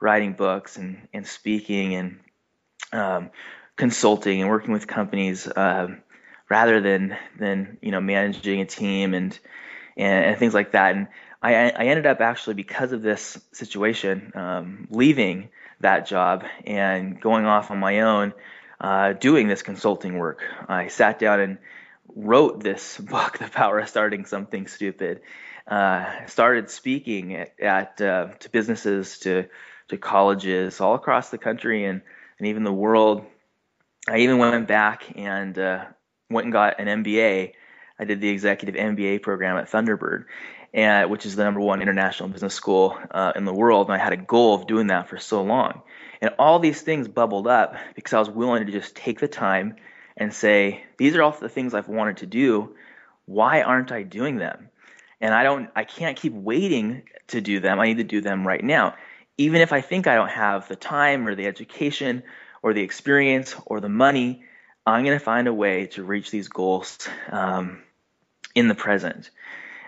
writing 0.00 0.34
books 0.34 0.76
and 0.76 1.08
and 1.12 1.26
speaking 1.26 1.94
and 1.94 2.20
um, 2.92 3.30
consulting 3.76 4.40
and 4.40 4.50
working 4.50 4.72
with 4.72 4.86
companies. 4.86 5.48
Um, 5.54 6.02
rather 6.48 6.80
than 6.80 7.16
than 7.38 7.78
you 7.80 7.90
know 7.90 8.00
managing 8.00 8.60
a 8.60 8.66
team 8.66 9.14
and 9.14 9.38
and, 9.96 10.24
and 10.26 10.38
things 10.38 10.54
like 10.54 10.72
that. 10.72 10.94
And 10.94 11.08
I, 11.42 11.70
I 11.70 11.86
ended 11.86 12.06
up 12.06 12.20
actually 12.20 12.54
because 12.54 12.92
of 12.92 13.02
this 13.02 13.38
situation 13.52 14.32
um, 14.34 14.88
leaving 14.90 15.48
that 15.80 16.06
job 16.06 16.44
and 16.64 17.20
going 17.20 17.46
off 17.46 17.70
on 17.70 17.78
my 17.78 18.00
own, 18.00 18.32
uh, 18.80 19.12
doing 19.12 19.48
this 19.48 19.62
consulting 19.62 20.18
work. 20.18 20.42
I 20.68 20.88
sat 20.88 21.18
down 21.18 21.40
and 21.40 21.58
wrote 22.14 22.62
this 22.62 22.96
book, 23.00 23.38
The 23.38 23.48
Power 23.48 23.78
of 23.78 23.88
Starting 23.88 24.24
Something 24.24 24.66
Stupid. 24.66 25.20
Uh, 25.66 26.26
started 26.26 26.70
speaking 26.70 27.34
at, 27.34 27.58
at 27.60 28.00
uh, 28.00 28.28
to 28.38 28.50
businesses, 28.50 29.18
to 29.20 29.46
to 29.88 29.96
colleges 29.96 30.80
all 30.80 30.94
across 30.94 31.30
the 31.30 31.38
country 31.38 31.84
and 31.84 32.02
and 32.38 32.48
even 32.48 32.64
the 32.64 32.72
world. 32.72 33.24
I 34.08 34.18
even 34.18 34.38
went 34.38 34.68
back 34.68 35.12
and 35.16 35.58
uh, 35.58 35.84
went 36.30 36.44
and 36.44 36.52
got 36.52 36.78
an 36.78 37.02
MBA. 37.02 37.52
I 37.98 38.04
did 38.04 38.20
the 38.20 38.28
executive 38.28 38.74
MBA 38.74 39.22
program 39.22 39.56
at 39.56 39.70
Thunderbird, 39.70 40.26
and 40.72 41.10
which 41.10 41.26
is 41.26 41.34
the 41.34 41.44
number 41.44 41.60
one 41.60 41.82
international 41.82 42.28
business 42.28 42.54
school 42.54 42.96
uh, 43.10 43.32
in 43.34 43.44
the 43.44 43.54
world. 43.54 43.88
And 43.88 44.00
I 44.00 44.02
had 44.02 44.12
a 44.12 44.16
goal 44.16 44.54
of 44.54 44.66
doing 44.66 44.88
that 44.88 45.08
for 45.08 45.18
so 45.18 45.42
long. 45.42 45.82
And 46.20 46.34
all 46.38 46.58
these 46.58 46.80
things 46.80 47.08
bubbled 47.08 47.46
up 47.46 47.76
because 47.94 48.12
I 48.12 48.18
was 48.18 48.30
willing 48.30 48.66
to 48.66 48.72
just 48.72 48.96
take 48.96 49.20
the 49.20 49.28
time 49.28 49.76
and 50.16 50.32
say, 50.32 50.84
these 50.96 51.14
are 51.14 51.22
all 51.22 51.32
the 51.32 51.48
things 51.48 51.74
I've 51.74 51.88
wanted 51.88 52.18
to 52.18 52.26
do. 52.26 52.74
Why 53.26 53.62
aren't 53.62 53.92
I 53.92 54.02
doing 54.02 54.36
them? 54.36 54.70
And 55.20 55.34
I 55.34 55.42
don't, 55.42 55.70
I 55.74 55.84
can't 55.84 56.16
keep 56.16 56.32
waiting 56.32 57.02
to 57.28 57.40
do 57.40 57.60
them. 57.60 57.80
I 57.80 57.86
need 57.86 57.98
to 57.98 58.04
do 58.04 58.20
them 58.20 58.46
right 58.46 58.62
now. 58.62 58.94
Even 59.38 59.60
if 59.60 59.72
I 59.72 59.80
think 59.80 60.06
I 60.06 60.14
don't 60.14 60.30
have 60.30 60.68
the 60.68 60.76
time 60.76 61.26
or 61.26 61.34
the 61.34 61.46
education 61.46 62.22
or 62.62 62.72
the 62.72 62.82
experience 62.82 63.54
or 63.66 63.80
the 63.80 63.88
money, 63.88 64.42
I'm 64.86 65.04
going 65.04 65.18
to 65.18 65.24
find 65.24 65.48
a 65.48 65.52
way 65.52 65.86
to 65.88 66.04
reach 66.04 66.30
these 66.30 66.48
goals 66.48 67.08
um, 67.30 67.82
in 68.54 68.68
the 68.68 68.74
present. 68.74 69.30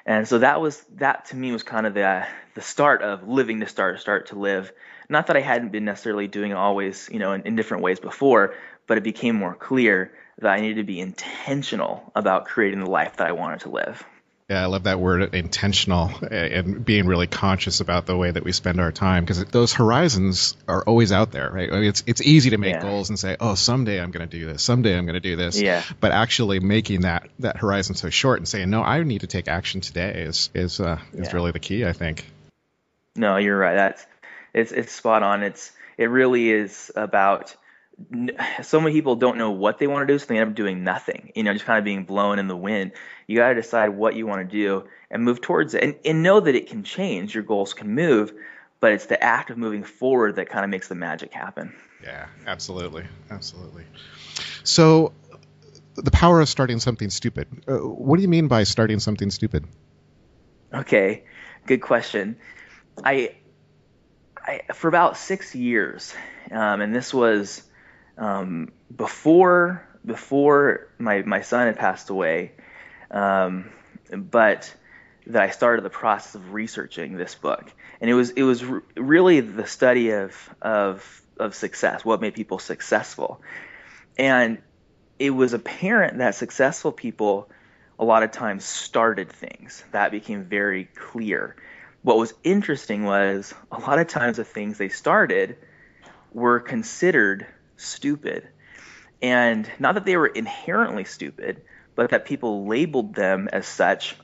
And 0.05 0.27
so 0.27 0.39
that 0.39 0.61
was 0.61 0.83
that 0.97 1.27
to 1.27 1.37
me 1.37 1.53
was 1.53 1.63
kind 1.63 1.87
of 1.87 1.95
the 1.95 2.27
the 2.55 2.63
start 2.63 3.03
of 3.03 3.29
living 3.29 3.61
to 3.61 3.67
start, 3.67 4.01
start 4.01 4.29
to 4.29 4.39
live. 4.39 4.73
Not 5.09 5.29
that 5.29 5.37
I 5.37 5.41
hadn't 5.41 5.73
been 5.73 5.85
necessarily 5.85 6.29
doing 6.29 6.51
it 6.51 6.57
always, 6.57 7.09
you 7.11 7.19
know, 7.19 7.33
in, 7.33 7.43
in 7.43 7.57
different 7.57 7.83
ways 7.83 7.99
before, 7.99 8.55
but 8.87 8.99
it 8.99 9.05
became 9.05 9.37
more 9.37 9.55
clear 9.55 10.13
that 10.39 10.51
I 10.51 10.61
needed 10.61 10.77
to 10.77 10.85
be 10.85 11.01
intentional 11.01 12.13
about 12.15 12.47
creating 12.47 12.81
the 12.81 12.91
life 12.91 13.17
that 13.17 13.27
I 13.27 13.33
wanted 13.33 13.61
to 13.61 13.71
live. 13.71 14.05
Yeah, 14.49 14.63
I 14.63 14.67
love 14.67 14.85
that 14.85 14.99
word 14.99 15.35
intentional 15.35 16.11
and 16.31 16.83
being 16.83 17.07
really 17.07 17.27
conscious 17.27 17.81
about 17.81 18.07
the 18.07 18.17
way 18.17 18.31
that 18.31 18.45
we 18.45 18.53
spend 18.53 18.81
our 18.81 18.91
time 18.91 19.23
because 19.25 19.45
those 19.45 19.75
horizons 19.75 20.57
are 20.67 20.83
always 20.83 21.13
out 21.13 21.33
there, 21.33 21.51
right? 21.51 21.71
I 21.71 21.75
mean, 21.75 21.85
it's 21.85 22.03
it's 22.07 22.23
easy 22.23 22.51
to 22.51 22.57
make 22.57 22.77
yeah. 22.77 22.81
goals 22.81 23.11
and 23.11 23.19
say, 23.19 23.37
"Oh, 23.39 23.57
someday 23.57 24.01
I'm 24.01 24.11
going 24.11 24.27
to 24.27 24.39
do 24.39 24.47
this. 24.47 24.63
Someday 24.63 24.97
I'm 24.97 25.05
going 25.05 25.15
to 25.15 25.21
do 25.21 25.37
this." 25.37 25.61
Yeah. 25.61 25.83
But 26.01 26.13
actually 26.13 26.61
making 26.61 27.03
that 27.03 27.29
that 27.41 27.59
horizon 27.59 27.95
so 27.95 28.09
short 28.09 28.39
and 28.39 28.49
saying, 28.49 28.71
"No, 28.71 28.83
I 28.83 29.03
need 29.03 29.21
to 29.21 29.27
take 29.27 29.49
action 29.49 29.83
today" 29.83 30.23
is 30.23 30.49
is 30.55 30.81
uh, 30.81 30.99
is 31.13 31.29
yeah. 31.29 31.35
really 31.35 31.51
the 31.51 31.61
key, 31.61 31.85
I 31.85 31.93
think. 31.93 32.25
No, 33.17 33.37
you're 33.37 33.59
right. 33.59 33.75
That's 33.75 34.07
it's 34.55 34.73
it's 34.73 34.93
spot 34.93 35.23
on. 35.23 35.43
It's 35.43 35.73
it 35.97 36.07
really 36.07 36.51
is 36.51 36.91
about 36.95 37.57
so 38.63 38.81
many 38.81 38.95
people 38.95 39.17
don't 39.17 39.39
know 39.39 39.51
what 39.51 39.79
they 39.79 39.87
want 39.87 40.07
to 40.07 40.15
do, 40.15 40.19
so 40.19 40.27
they 40.27 40.39
end 40.39 40.51
up 40.51 40.55
doing 40.57 40.85
nothing. 40.85 41.33
You 41.35 41.43
know, 41.43 41.53
just 41.53 41.65
kind 41.65 41.79
of 41.79 41.85
being 41.85 42.05
blown 42.05 42.39
in 42.39 42.47
the 42.49 42.57
wind. 42.57 42.93
You 43.27 43.37
got 43.37 43.49
to 43.49 43.55
decide 43.55 43.89
what 43.89 44.15
you 44.15 44.27
want 44.27 44.49
to 44.49 44.57
do 44.57 44.85
and 45.11 45.25
move 45.25 45.41
towards 45.41 45.75
it, 45.75 45.83
and, 45.83 45.95
and 46.05 46.23
know 46.23 46.41
that 46.41 46.55
it 46.55 46.69
can 46.69 46.83
change. 46.83 47.35
Your 47.35 47.43
goals 47.43 47.75
can 47.75 47.95
move, 47.95 48.33
but 48.81 48.93
it's 48.93 49.07
the 49.07 49.23
act 49.23 49.51
of 49.51 49.59
moving 49.59 49.83
forward 49.83 50.37
that 50.37 50.49
kind 50.49 50.65
of 50.65 50.71
makes 50.71 50.89
the 50.89 50.95
magic 50.95 51.33
happen. 51.33 51.75
Yeah, 52.03 52.27
absolutely, 52.47 53.05
absolutely. 53.31 53.85
So, 54.63 55.13
the 55.97 56.11
power 56.13 56.41
of 56.41 56.49
starting 56.49 56.79
something 56.79 57.11
stupid. 57.11 57.49
Uh, 57.67 57.79
what 57.79 58.17
do 58.17 58.23
you 58.23 58.29
mean 58.29 58.47
by 58.47 58.63
starting 58.63 59.01
something 59.01 59.31
stupid? 59.31 59.65
Okay, 60.73 61.25
good 61.67 61.81
question. 61.81 62.37
I, 63.03 63.35
I 64.49 64.63
for 64.73 64.89
about 64.89 65.17
six 65.19 65.55
years, 65.55 66.15
um, 66.51 66.81
and 66.81 66.95
this 66.95 67.13
was 67.13 67.63
um, 68.17 68.73
before 68.95 69.87
before 70.05 70.89
my 70.99 71.23
my 71.23 71.43
son 71.43 71.67
had 71.67 71.77
passed 71.77 72.09
away, 72.09 72.53
um, 73.11 73.71
but 74.11 74.75
that 75.27 75.43
I 75.43 75.51
started 75.51 75.85
the 75.85 75.91
process 75.91 76.35
of 76.35 76.55
researching 76.55 77.19
this 77.19 77.35
book, 77.35 77.71
and 78.01 78.11
it 78.11 78.15
was 78.15 78.31
it 78.31 78.43
was 78.43 78.65
really 78.97 79.41
the 79.41 79.67
study 79.67 80.11
of 80.13 80.35
of 80.63 81.23
of 81.39 81.55
success, 81.55 82.05
what 82.05 82.23
made 82.23 82.35
people 82.35 82.59
successful, 82.59 83.43
and 84.17 84.59
it 85.19 85.31
was 85.31 85.53
apparent 85.53 86.19
that 86.19 86.35
successful 86.35 86.91
people 86.91 87.51
a 87.99 88.05
lot 88.05 88.23
of 88.23 88.31
times 88.31 88.65
started 88.65 89.31
things. 89.31 89.85
That 89.93 90.11
became 90.11 90.45
very 90.45 90.85
clear. 90.85 91.57
What 92.09 92.17
was 92.17 92.33
interesting 92.43 93.05
was 93.05 93.53
a 93.71 93.79
lot 93.81 93.99
of 93.99 94.07
times 94.07 94.39
the 94.39 94.45
things 94.45 94.79
they 94.79 94.89
started 94.89 95.59
were 96.33 96.59
considered 96.59 97.47
stupid. 97.77 98.49
And 99.21 99.71
not 99.79 99.95
that 99.95 100.07
they 100.07 100.17
were 100.17 100.27
inherently 100.27 101.05
stupid, 101.05 101.61
but 101.95 102.09
that 102.09 102.25
people 102.25 102.67
labeled 102.67 103.15
them 103.15 103.51
as 103.53 103.67
such 103.67 104.17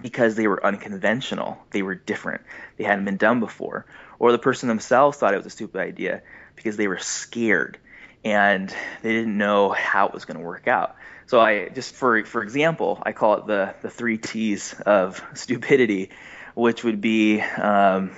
because 0.00 0.36
they 0.36 0.46
were 0.46 0.64
unconventional, 0.64 1.58
they 1.72 1.82
were 1.82 1.96
different, 1.96 2.42
they 2.76 2.84
hadn't 2.84 3.04
been 3.04 3.16
done 3.16 3.40
before. 3.40 3.86
Or 4.20 4.30
the 4.30 4.38
person 4.38 4.68
themselves 4.68 5.18
thought 5.18 5.34
it 5.34 5.38
was 5.38 5.46
a 5.46 5.50
stupid 5.50 5.80
idea 5.80 6.22
because 6.54 6.76
they 6.76 6.86
were 6.86 7.00
scared 7.00 7.78
and 8.24 8.72
they 9.02 9.12
didn't 9.12 9.36
know 9.36 9.70
how 9.70 10.06
it 10.06 10.14
was 10.14 10.24
going 10.24 10.38
to 10.38 10.44
work 10.44 10.68
out. 10.68 10.94
So 11.26 11.40
I 11.40 11.68
just 11.68 11.96
for 11.96 12.24
for 12.24 12.44
example, 12.44 13.02
I 13.02 13.10
call 13.10 13.34
it 13.34 13.46
the 13.48 13.74
the 13.82 13.90
three 13.90 14.18
T's 14.18 14.74
of 14.86 15.20
stupidity, 15.34 16.10
which 16.58 16.82
would 16.82 17.00
be, 17.00 17.40
um, 17.40 18.10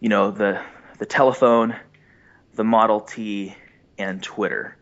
you 0.00 0.08
know, 0.08 0.30
the 0.30 0.62
the 0.96 1.04
telephone, 1.04 1.76
the 2.54 2.64
Model 2.64 3.00
T, 3.00 3.54
and 3.98 4.22
Twitter. 4.22 4.78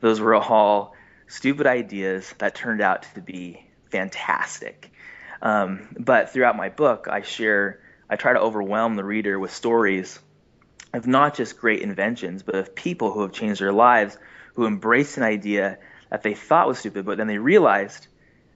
Those 0.00 0.18
were 0.18 0.34
all 0.34 0.94
stupid 1.26 1.66
ideas 1.66 2.34
that 2.38 2.54
turned 2.54 2.80
out 2.80 3.06
to 3.14 3.20
be 3.20 3.62
fantastic. 3.90 4.90
Um, 5.42 5.94
but 5.98 6.30
throughout 6.30 6.56
my 6.56 6.70
book, 6.70 7.06
I 7.10 7.20
share, 7.20 7.80
I 8.08 8.16
try 8.16 8.32
to 8.32 8.40
overwhelm 8.40 8.96
the 8.96 9.04
reader 9.04 9.38
with 9.38 9.52
stories 9.52 10.18
of 10.94 11.06
not 11.06 11.34
just 11.34 11.58
great 11.58 11.82
inventions, 11.82 12.42
but 12.42 12.54
of 12.54 12.74
people 12.74 13.12
who 13.12 13.22
have 13.22 13.32
changed 13.32 13.60
their 13.60 13.72
lives, 13.72 14.16
who 14.54 14.66
embraced 14.66 15.18
an 15.18 15.22
idea 15.22 15.78
that 16.10 16.22
they 16.22 16.34
thought 16.34 16.68
was 16.68 16.78
stupid, 16.78 17.04
but 17.04 17.18
then 17.18 17.26
they 17.26 17.38
realized 17.38 18.06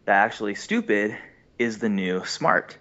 that 0.06 0.25
actually 0.25 0.54
stupid 0.54 1.16
is 1.59 1.78
the 1.78 1.90
new 1.90 2.25
smart. 2.25 2.78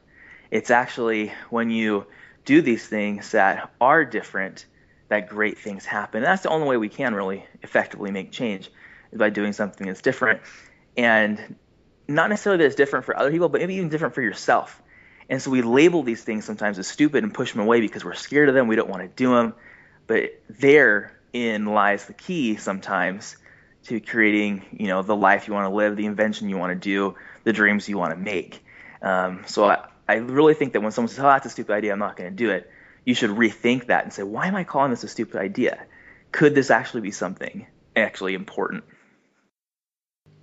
It's 0.55 0.71
actually 0.71 1.33
when 1.49 1.69
you 1.69 2.05
do 2.45 2.61
these 2.61 2.87
things 2.87 3.31
that 3.31 3.73
are 3.81 4.05
different 4.05 4.65
that 5.09 5.27
great 5.27 5.57
things 5.57 5.83
happen. 5.83 6.19
And 6.19 6.25
that's 6.25 6.43
the 6.43 6.49
only 6.49 6.65
way 6.65 6.77
we 6.77 6.87
can 6.87 7.13
really 7.13 7.45
effectively 7.61 8.09
make 8.09 8.31
change 8.31 8.71
is 9.11 9.19
by 9.19 9.31
doing 9.31 9.51
something 9.51 9.85
that's 9.85 10.01
different. 10.01 10.39
And 10.95 11.57
not 12.07 12.29
necessarily 12.29 12.59
that 12.59 12.67
it's 12.67 12.75
different 12.75 13.03
for 13.03 13.17
other 13.17 13.31
people, 13.31 13.49
but 13.49 13.59
maybe 13.59 13.75
even 13.75 13.89
different 13.89 14.15
for 14.15 14.21
yourself. 14.21 14.81
And 15.29 15.41
so 15.41 15.51
we 15.51 15.61
label 15.61 16.03
these 16.03 16.23
things 16.23 16.45
sometimes 16.45 16.79
as 16.79 16.87
stupid 16.87 17.25
and 17.25 17.33
push 17.33 17.51
them 17.51 17.61
away 17.61 17.81
because 17.81 18.05
we're 18.05 18.13
scared 18.13 18.47
of 18.47 18.55
them. 18.55 18.69
We 18.69 18.77
don't 18.77 18.89
want 18.89 19.01
to 19.01 19.09
do 19.09 19.35
them. 19.35 19.55
But 20.07 20.41
therein 20.49 21.65
lies 21.65 22.05
the 22.05 22.13
key 22.13 22.55
sometimes 22.55 23.35
to 23.87 23.99
creating, 23.99 24.63
you 24.71 24.87
know, 24.87 25.01
the 25.01 25.17
life 25.17 25.49
you 25.49 25.53
want 25.53 25.69
to 25.69 25.75
live, 25.75 25.97
the 25.97 26.05
invention 26.05 26.47
you 26.47 26.57
want 26.57 26.71
to 26.71 26.79
do, 26.79 27.15
the 27.43 27.51
dreams 27.51 27.89
you 27.89 27.97
want 27.97 28.13
to 28.13 28.17
make. 28.17 28.63
Um, 29.01 29.43
so 29.47 29.65
I, 29.65 29.89
I 30.07 30.15
really 30.15 30.53
think 30.53 30.73
that 30.73 30.81
when 30.81 30.91
someone 30.91 31.09
says, 31.09 31.19
"Oh, 31.19 31.23
that's 31.23 31.45
a 31.45 31.49
stupid 31.49 31.73
idea. 31.73 31.93
I'm 31.93 31.99
not 31.99 32.15
going 32.15 32.29
to 32.29 32.35
do 32.35 32.51
it," 32.51 32.69
you 33.05 33.13
should 33.15 33.31
rethink 33.31 33.87
that 33.87 34.03
and 34.03 34.13
say, 34.13 34.23
"Why 34.23 34.47
am 34.47 34.55
I 34.55 34.63
calling 34.63 34.91
this 34.91 35.03
a 35.03 35.07
stupid 35.07 35.39
idea? 35.39 35.79
Could 36.31 36.55
this 36.55 36.69
actually 36.69 37.01
be 37.01 37.11
something 37.11 37.65
actually 37.95 38.33
important?" 38.33 38.83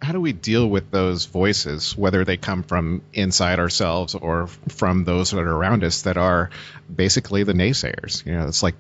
how 0.03 0.13
do 0.13 0.21
we 0.21 0.33
deal 0.33 0.69
with 0.69 0.91
those 0.91 1.27
voices, 1.27 1.97
whether 1.97 2.25
they 2.25 2.37
come 2.37 2.65
from 2.65 3.03
inside 3.13 3.61
ourselves 3.61 4.15
or 4.15 4.49
from 4.69 5.05
those 5.05 5.31
that 5.31 5.39
are 5.39 5.55
around 5.55 5.85
us 5.85 6.03
that 6.03 6.17
are 6.17 6.51
basically 6.95 7.45
the 7.45 7.53
naysayers? 7.53 8.27
You 8.27 8.33
know, 8.33 8.49
it's 8.49 8.63
like 8.63 8.75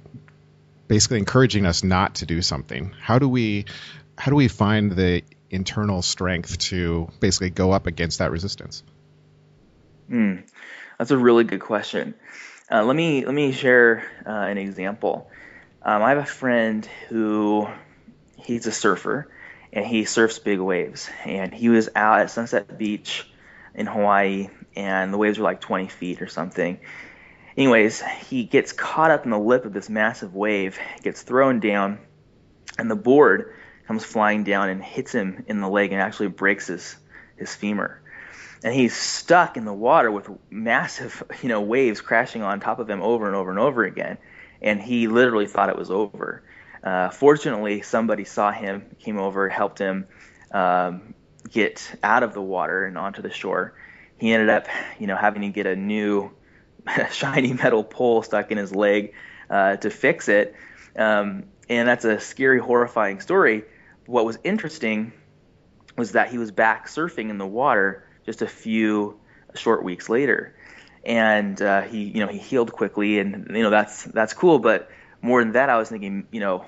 basically 0.88 1.18
encouraging 1.18 1.64
us 1.64 1.84
not 1.84 2.16
to 2.16 2.26
do 2.26 2.42
something. 2.42 2.92
How 3.00 3.18
do 3.18 3.28
we 3.28 3.66
how 4.18 4.30
do 4.30 4.36
we 4.36 4.48
find 4.48 4.92
the 4.92 5.22
internal 5.48 6.02
strength 6.02 6.58
to 6.58 7.08
basically 7.20 7.50
go 7.50 7.70
up 7.70 7.86
against 7.86 8.18
that 8.18 8.30
resistance? 8.30 8.82
Mm, 10.11 10.42
that's 10.99 11.11
a 11.11 11.18
really 11.18 11.44
good 11.44 11.61
question. 11.61 12.14
Uh, 12.71 12.85
let 12.85 12.97
me 12.97 13.25
let 13.25 13.35
me 13.35 13.52
share 13.52 14.04
uh, 14.26 14.30
an 14.30 14.59
example. 14.59 15.30
Um, 15.82 16.02
I 16.02 16.11
have 16.11 16.18
a 16.18 16.26
friend 16.26 16.87
who 17.09 17.68
he's 18.37 18.66
a 18.66 18.73
surfer 18.73 19.28
and 19.73 19.87
he 19.87 20.04
surfs 20.04 20.38
big 20.38 20.61
waves. 20.61 21.09
And 21.25 21.52
he 21.52 21.68
was 21.68 21.88
out 21.94 22.21
at 22.21 22.30
Sunset 22.30 22.76
Beach 22.76 23.28
in 23.75 23.87
Hawaii, 23.87 24.50
and 24.76 25.12
the 25.12 25.18
waves 25.18 25.38
were 25.38 25.44
like 25.44 25.61
20 25.61 25.88
feet 25.88 26.21
or 26.21 26.28
something. 26.28 26.78
Anyways, 27.56 28.02
he 28.02 28.44
gets 28.44 28.73
caught 28.73 29.11
up 29.11 29.25
in 29.25 29.30
the 29.30 29.38
lip 29.38 29.64
of 29.64 29.73
this 29.73 29.88
massive 29.88 30.35
wave, 30.35 30.78
gets 31.02 31.23
thrown 31.23 31.61
down, 31.61 31.99
and 32.78 32.90
the 32.90 32.97
board 32.97 33.54
comes 33.87 34.04
flying 34.04 34.44
down 34.44 34.68
and 34.68 34.82
hits 34.82 35.12
him 35.12 35.44
in 35.49 35.61
the 35.61 35.68
leg 35.68 35.92
and 35.92 36.00
actually 36.00 36.28
breaks 36.28 36.66
his, 36.66 36.97
his 37.37 37.54
femur. 37.54 38.01
And 38.64 38.73
he's 38.75 38.97
stuck 38.97 39.57
in 39.57 39.64
the 39.64 39.73
water 39.73 40.11
with 40.11 40.31
massive, 40.50 41.23
you 41.42 41.49
know, 41.49 41.61
waves 41.61 42.00
crashing 42.00 42.42
on 42.42 42.61
top 42.61 42.78
of 42.78 42.88
him 42.88 43.02
over 43.02 43.26
and 43.26 43.37
over 43.37 43.50
and 43.50 43.59
over 43.59 43.85
again. 43.85 44.19
And 44.61 44.81
he 44.81 45.09
literally 45.09 45.47
thought 45.47 45.69
it 45.69 45.76
was 45.76 45.90
over. 45.90 46.45
Uh, 46.83 47.11
fortunately, 47.11 47.83
somebody 47.83 48.25
saw 48.25 48.50
him, 48.52 48.97
came 48.99 49.19
over, 49.19 49.49
helped 49.49 49.78
him 49.78 50.07
um, 50.52 51.14
get 51.50 51.95
out 52.02 52.23
of 52.23 52.35
the 52.35 52.42
water 52.42 52.85
and 52.85 52.97
onto 52.99 53.23
the 53.23 53.31
shore. 53.31 53.75
He 54.19 54.33
ended 54.33 54.49
up, 54.49 54.66
you 54.99 55.07
know, 55.07 55.16
having 55.16 55.42
to 55.42 55.49
get 55.49 55.66
a 55.66 55.75
new 55.75 56.33
shiny 57.11 57.52
metal 57.52 57.83
pole 57.83 58.23
stuck 58.23 58.50
in 58.50 58.59
his 58.59 58.75
leg 58.75 59.14
uh, 59.50 59.76
to 59.76 59.90
fix 59.90 60.28
it. 60.28 60.54
Um, 60.97 61.45
and 61.69 61.88
that's 61.88 62.04
a 62.04 62.21
scary, 62.21 62.59
horrifying 62.59 63.21
story. 63.21 63.64
What 64.07 64.25
was 64.25 64.38
interesting 64.45 65.12
was 65.97 66.12
that 66.12 66.31
he 66.31 66.38
was 66.38 66.50
back 66.50 66.88
surfing 66.88 67.31
in 67.31 67.38
the 67.38 67.47
water 67.47 68.04
just 68.24 68.42
a 68.42 68.46
few 68.46 69.18
short 69.54 69.84
weeks 69.84 70.08
later, 70.08 70.54
and 71.04 71.60
uh, 71.60 71.82
he, 71.82 72.04
you 72.04 72.20
know, 72.20 72.28
he 72.28 72.38
healed 72.38 72.72
quickly, 72.72 73.18
and 73.18 73.48
you 73.50 73.62
know 73.62 73.70
that's 73.70 74.04
that's 74.04 74.34
cool. 74.34 74.58
But 74.58 74.90
more 75.20 75.42
than 75.42 75.52
that, 75.52 75.68
I 75.68 75.76
was 75.76 75.88
thinking, 75.88 76.26
you 76.30 76.40
know, 76.40 76.64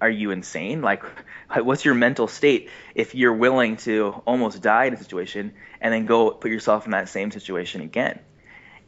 are 0.00 0.10
you 0.10 0.30
insane? 0.30 0.82
Like, 0.82 1.02
what's 1.54 1.84
your 1.84 1.94
mental 1.94 2.28
state 2.28 2.70
if 2.94 3.14
you're 3.14 3.34
willing 3.34 3.76
to 3.78 4.22
almost 4.26 4.62
die 4.62 4.84
in 4.84 4.94
a 4.94 4.96
situation 4.96 5.54
and 5.80 5.92
then 5.92 6.06
go 6.06 6.30
put 6.30 6.50
yourself 6.50 6.84
in 6.84 6.92
that 6.92 7.08
same 7.08 7.30
situation 7.30 7.80
again? 7.80 8.20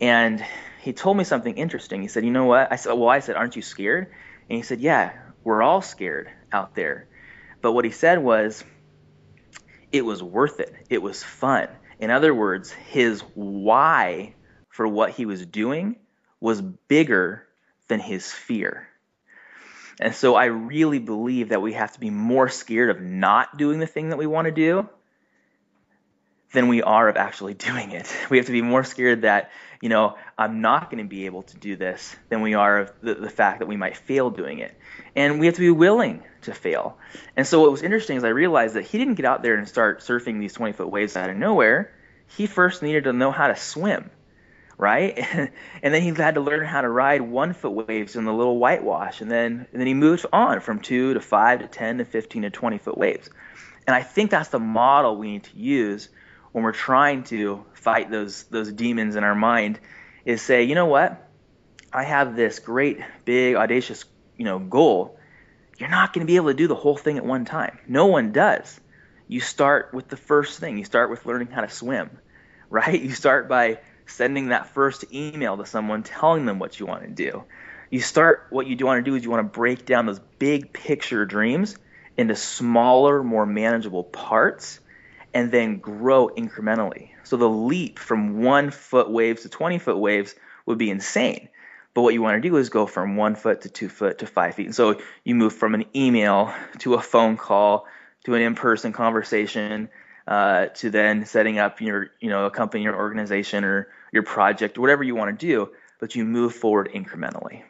And 0.00 0.44
he 0.80 0.92
told 0.92 1.16
me 1.16 1.24
something 1.24 1.56
interesting. 1.56 2.02
He 2.02 2.08
said, 2.08 2.24
"You 2.24 2.30
know 2.30 2.46
what?" 2.46 2.72
I 2.72 2.76
said, 2.76 2.92
"Well, 2.92 3.08
I 3.08 3.20
said, 3.20 3.36
aren't 3.36 3.56
you 3.56 3.62
scared?" 3.62 4.12
And 4.48 4.56
he 4.56 4.62
said, 4.62 4.80
"Yeah, 4.80 5.12
we're 5.44 5.62
all 5.62 5.82
scared 5.82 6.30
out 6.52 6.74
there." 6.74 7.06
But 7.60 7.72
what 7.72 7.84
he 7.84 7.90
said 7.90 8.18
was, 8.18 8.64
it 9.92 10.04
was 10.04 10.22
worth 10.22 10.60
it. 10.60 10.74
It 10.88 11.02
was 11.02 11.22
fun. 11.22 11.68
In 12.00 12.10
other 12.10 12.34
words, 12.34 12.72
his 12.72 13.20
why 13.34 14.34
for 14.70 14.88
what 14.88 15.10
he 15.10 15.26
was 15.26 15.44
doing 15.44 15.96
was 16.40 16.62
bigger 16.62 17.46
than 17.88 18.00
his 18.00 18.32
fear. 18.32 18.88
And 20.00 20.14
so 20.14 20.34
I 20.34 20.46
really 20.46 20.98
believe 20.98 21.50
that 21.50 21.60
we 21.60 21.74
have 21.74 21.92
to 21.92 22.00
be 22.00 22.08
more 22.08 22.48
scared 22.48 22.88
of 22.88 23.02
not 23.02 23.58
doing 23.58 23.80
the 23.80 23.86
thing 23.86 24.08
that 24.08 24.16
we 24.16 24.26
want 24.26 24.46
to 24.46 24.52
do 24.52 24.88
than 26.52 26.68
we 26.68 26.82
are 26.82 27.08
of 27.08 27.16
actually 27.16 27.54
doing 27.54 27.92
it. 27.92 28.12
We 28.28 28.38
have 28.38 28.46
to 28.46 28.52
be 28.52 28.62
more 28.62 28.84
scared 28.84 29.22
that, 29.22 29.50
you 29.80 29.88
know, 29.88 30.16
I'm 30.36 30.60
not 30.60 30.90
going 30.90 31.02
to 31.02 31.08
be 31.08 31.26
able 31.26 31.42
to 31.44 31.56
do 31.56 31.76
this 31.76 32.14
than 32.28 32.42
we 32.42 32.54
are 32.54 32.80
of 32.80 32.92
the, 33.02 33.14
the 33.14 33.30
fact 33.30 33.60
that 33.60 33.66
we 33.66 33.76
might 33.76 33.96
fail 33.96 34.30
doing 34.30 34.58
it. 34.58 34.76
And 35.14 35.40
we 35.40 35.46
have 35.46 35.54
to 35.56 35.60
be 35.60 35.70
willing 35.70 36.22
to 36.42 36.54
fail. 36.54 36.98
And 37.36 37.46
so 37.46 37.60
what 37.60 37.70
was 37.70 37.82
interesting 37.82 38.16
is 38.16 38.24
I 38.24 38.28
realized 38.28 38.74
that 38.74 38.84
he 38.84 38.98
didn't 38.98 39.14
get 39.14 39.26
out 39.26 39.42
there 39.42 39.56
and 39.56 39.68
start 39.68 40.00
surfing 40.00 40.40
these 40.40 40.52
20 40.52 40.72
foot 40.72 40.90
waves 40.90 41.16
out 41.16 41.30
of 41.30 41.36
nowhere. 41.36 41.92
He 42.26 42.46
first 42.46 42.82
needed 42.82 43.04
to 43.04 43.12
know 43.12 43.30
how 43.30 43.48
to 43.48 43.56
swim 43.56 44.10
right? 44.80 45.18
and 45.82 45.94
then 45.94 46.00
he 46.00 46.08
had 46.08 46.36
to 46.36 46.40
learn 46.40 46.66
how 46.66 46.80
to 46.80 46.88
ride 46.88 47.20
one 47.20 47.52
foot 47.52 47.86
waves 47.86 48.16
in 48.16 48.24
the 48.24 48.32
little 48.32 48.56
whitewash, 48.56 49.20
and 49.20 49.30
then 49.30 49.66
and 49.72 49.80
then 49.80 49.86
he 49.86 49.92
moved 49.92 50.24
on 50.32 50.60
from 50.60 50.80
two 50.80 51.12
to 51.12 51.20
five 51.20 51.60
to 51.60 51.68
ten 51.68 51.98
to 51.98 52.06
fifteen 52.06 52.42
to 52.42 52.50
twenty 52.50 52.78
foot 52.78 52.96
waves. 52.96 53.28
And 53.86 53.94
I 53.94 54.02
think 54.02 54.30
that's 54.30 54.48
the 54.48 54.58
model 54.58 55.16
we 55.16 55.32
need 55.32 55.44
to 55.44 55.56
use 55.58 56.08
when 56.52 56.64
we're 56.64 56.72
trying 56.72 57.24
to 57.24 57.64
fight 57.74 58.10
those 58.10 58.44
those 58.44 58.72
demons 58.72 59.16
in 59.16 59.24
our 59.24 59.34
mind. 59.34 59.78
Is 60.24 60.42
say, 60.42 60.64
you 60.64 60.74
know 60.74 60.86
what? 60.86 61.28
I 61.92 62.04
have 62.04 62.36
this 62.36 62.58
great 62.58 63.00
big 63.24 63.56
audacious 63.56 64.04
you 64.36 64.44
know 64.44 64.58
goal. 64.58 65.18
You're 65.78 65.88
not 65.88 66.12
going 66.12 66.26
to 66.26 66.30
be 66.30 66.36
able 66.36 66.48
to 66.48 66.54
do 66.54 66.68
the 66.68 66.74
whole 66.74 66.96
thing 66.96 67.16
at 67.16 67.24
one 67.24 67.46
time. 67.46 67.78
No 67.88 68.06
one 68.06 68.32
does. 68.32 68.78
You 69.28 69.40
start 69.40 69.94
with 69.94 70.08
the 70.08 70.16
first 70.16 70.60
thing. 70.60 70.76
You 70.76 70.84
start 70.84 71.08
with 71.08 71.24
learning 71.24 71.48
how 71.48 71.62
to 71.62 71.70
swim, 71.70 72.18
right? 72.70 73.00
You 73.00 73.12
start 73.12 73.48
by 73.48 73.78
sending 74.06 74.48
that 74.48 74.74
first 74.74 75.04
email 75.12 75.56
to 75.56 75.64
someone 75.64 76.02
telling 76.02 76.44
them 76.44 76.58
what 76.58 76.78
you 76.78 76.86
want 76.86 77.02
to 77.02 77.08
do. 77.08 77.44
You 77.90 78.00
start 78.00 78.46
what 78.50 78.66
you 78.66 78.76
do 78.76 78.86
want 78.86 79.04
to 79.04 79.10
do 79.10 79.16
is 79.16 79.24
you 79.24 79.30
want 79.30 79.44
to 79.46 79.58
break 79.58 79.86
down 79.86 80.06
those 80.06 80.20
big 80.38 80.72
picture 80.72 81.24
dreams 81.24 81.76
into 82.16 82.36
smaller, 82.36 83.22
more 83.24 83.46
manageable 83.46 84.04
parts 84.04 84.80
and 85.32 85.50
then 85.50 85.78
grow 85.78 86.28
incrementally. 86.28 87.10
So 87.24 87.36
the 87.36 87.48
leap 87.48 87.98
from 87.98 88.42
one 88.42 88.70
foot 88.70 89.10
waves 89.10 89.42
to 89.42 89.48
20 89.48 89.78
foot 89.78 89.98
waves 89.98 90.34
would 90.66 90.78
be 90.78 90.90
insane. 90.90 91.48
But 91.94 92.02
what 92.02 92.14
you 92.14 92.22
want 92.22 92.40
to 92.40 92.48
do 92.48 92.56
is 92.56 92.68
go 92.68 92.86
from 92.86 93.16
one 93.16 93.34
foot 93.34 93.62
to 93.62 93.68
two 93.68 93.88
foot 93.88 94.18
to 94.18 94.26
five 94.26 94.54
feet. 94.54 94.66
And 94.66 94.74
so 94.74 95.00
you 95.24 95.34
move 95.34 95.52
from 95.52 95.74
an 95.74 95.84
email 95.94 96.54
to 96.78 96.94
a 96.94 97.02
phone 97.02 97.36
call 97.36 97.86
to 98.24 98.34
an 98.34 98.42
in 98.42 98.54
person 98.54 98.92
conversation 98.92 99.88
uh, 100.26 100.66
to 100.66 100.90
then 100.90 101.26
setting 101.26 101.58
up 101.58 101.80
your, 101.80 102.10
you 102.20 102.28
know, 102.28 102.46
a 102.46 102.50
company 102.50 102.84
your 102.84 102.96
organization 102.96 103.64
or 103.64 103.88
your 104.12 104.22
project, 104.22 104.78
whatever 104.78 105.02
you 105.02 105.14
want 105.14 105.38
to 105.38 105.46
do, 105.46 105.70
but 105.98 106.14
you 106.14 106.24
move 106.24 106.54
forward 106.54 106.90
incrementally. 106.94 107.62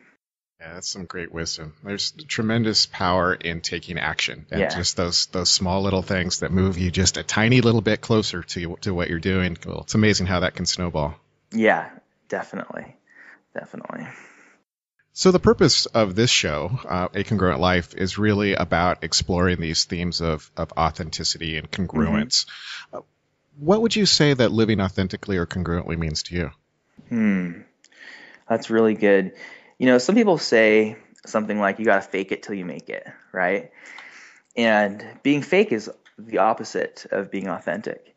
Yeah, 0.61 0.75
that's 0.75 0.91
some 0.91 1.07
great 1.07 1.33
wisdom. 1.33 1.75
There's 1.83 2.11
tremendous 2.11 2.85
power 2.85 3.33
in 3.33 3.63
taking 3.63 3.99
action 3.99 4.45
and 4.51 4.61
yeah. 4.61 4.69
just 4.69 4.95
those 4.95 5.27
those 5.27 5.49
small 5.49 5.81
little 5.81 6.03
things 6.03 6.41
that 6.41 6.53
move 6.53 6.77
you 6.77 6.91
just 6.91 7.17
a 7.17 7.23
tiny 7.23 7.63
little 7.63 7.81
bit 7.81 8.03
closer 8.03 8.43
to 8.43 8.77
to 8.83 8.93
what 8.93 9.09
you're 9.09 9.21
doing. 9.21 9.57
Well, 9.65 9.81
it's 9.81 9.95
amazing 9.95 10.27
how 10.27 10.41
that 10.41 10.55
can 10.55 10.67
snowball. 10.67 11.15
Yeah, 11.51 11.89
definitely, 12.29 12.95
definitely. 13.55 14.07
So 15.15 15.31
the 15.33 15.41
purpose 15.41 15.87
of 15.87 16.15
this 16.15 16.31
show, 16.31 16.79
uh, 16.87 17.09
A 17.15 17.25
Congruent 17.25 17.61
Life, 17.61 17.95
is 17.95 18.19
really 18.19 18.53
about 18.53 19.03
exploring 19.03 19.61
these 19.61 19.85
themes 19.85 20.21
of 20.21 20.51
of 20.59 20.73
authenticity 20.73 21.57
and 21.57 21.71
congruence. 21.71 22.45
Mm-hmm. 22.45 22.97
Uh, 22.99 23.01
what 23.59 23.81
would 23.81 23.97
you 23.97 24.05
say 24.05 24.35
that 24.35 24.53
living 24.53 24.81
authentically 24.81 25.39
or 25.39 25.47
congruently 25.47 25.97
means 25.97 26.23
to 26.25 26.35
you? 26.35 26.51
Hmm, 27.09 27.63
that's 28.47 28.69
really 28.69 28.95
good. 28.95 29.33
You 29.81 29.87
know, 29.87 29.97
some 29.97 30.15
people 30.15 30.37
say 30.37 30.99
something 31.25 31.59
like 31.59 31.79
you 31.79 31.87
got 31.87 32.03
to 32.03 32.03
fake 32.03 32.33
it 32.33 32.43
till 32.43 32.55
you 32.55 32.67
make 32.67 32.91
it, 32.91 33.07
right? 33.33 33.71
And 34.55 35.03
being 35.23 35.41
fake 35.41 35.73
is 35.73 35.91
the 36.19 36.37
opposite 36.37 37.07
of 37.11 37.31
being 37.31 37.49
authentic. 37.49 38.15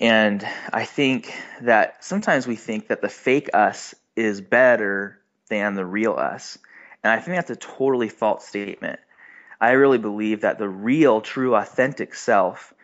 And 0.00 0.44
I 0.72 0.84
think 0.84 1.32
that 1.60 2.02
sometimes 2.02 2.48
we 2.48 2.56
think 2.56 2.88
that 2.88 3.00
the 3.00 3.08
fake 3.08 3.50
us 3.54 3.94
is 4.16 4.40
better 4.40 5.20
than 5.48 5.76
the 5.76 5.86
real 5.86 6.14
us. 6.14 6.58
And 7.04 7.12
I 7.12 7.20
think 7.20 7.36
that's 7.36 7.50
a 7.50 7.54
totally 7.54 8.08
false 8.08 8.44
statement. 8.44 8.98
I 9.60 9.72
really 9.72 9.98
believe 9.98 10.40
that 10.40 10.58
the 10.58 10.68
real, 10.68 11.20
true, 11.20 11.54
authentic 11.54 12.12
self 12.12 12.74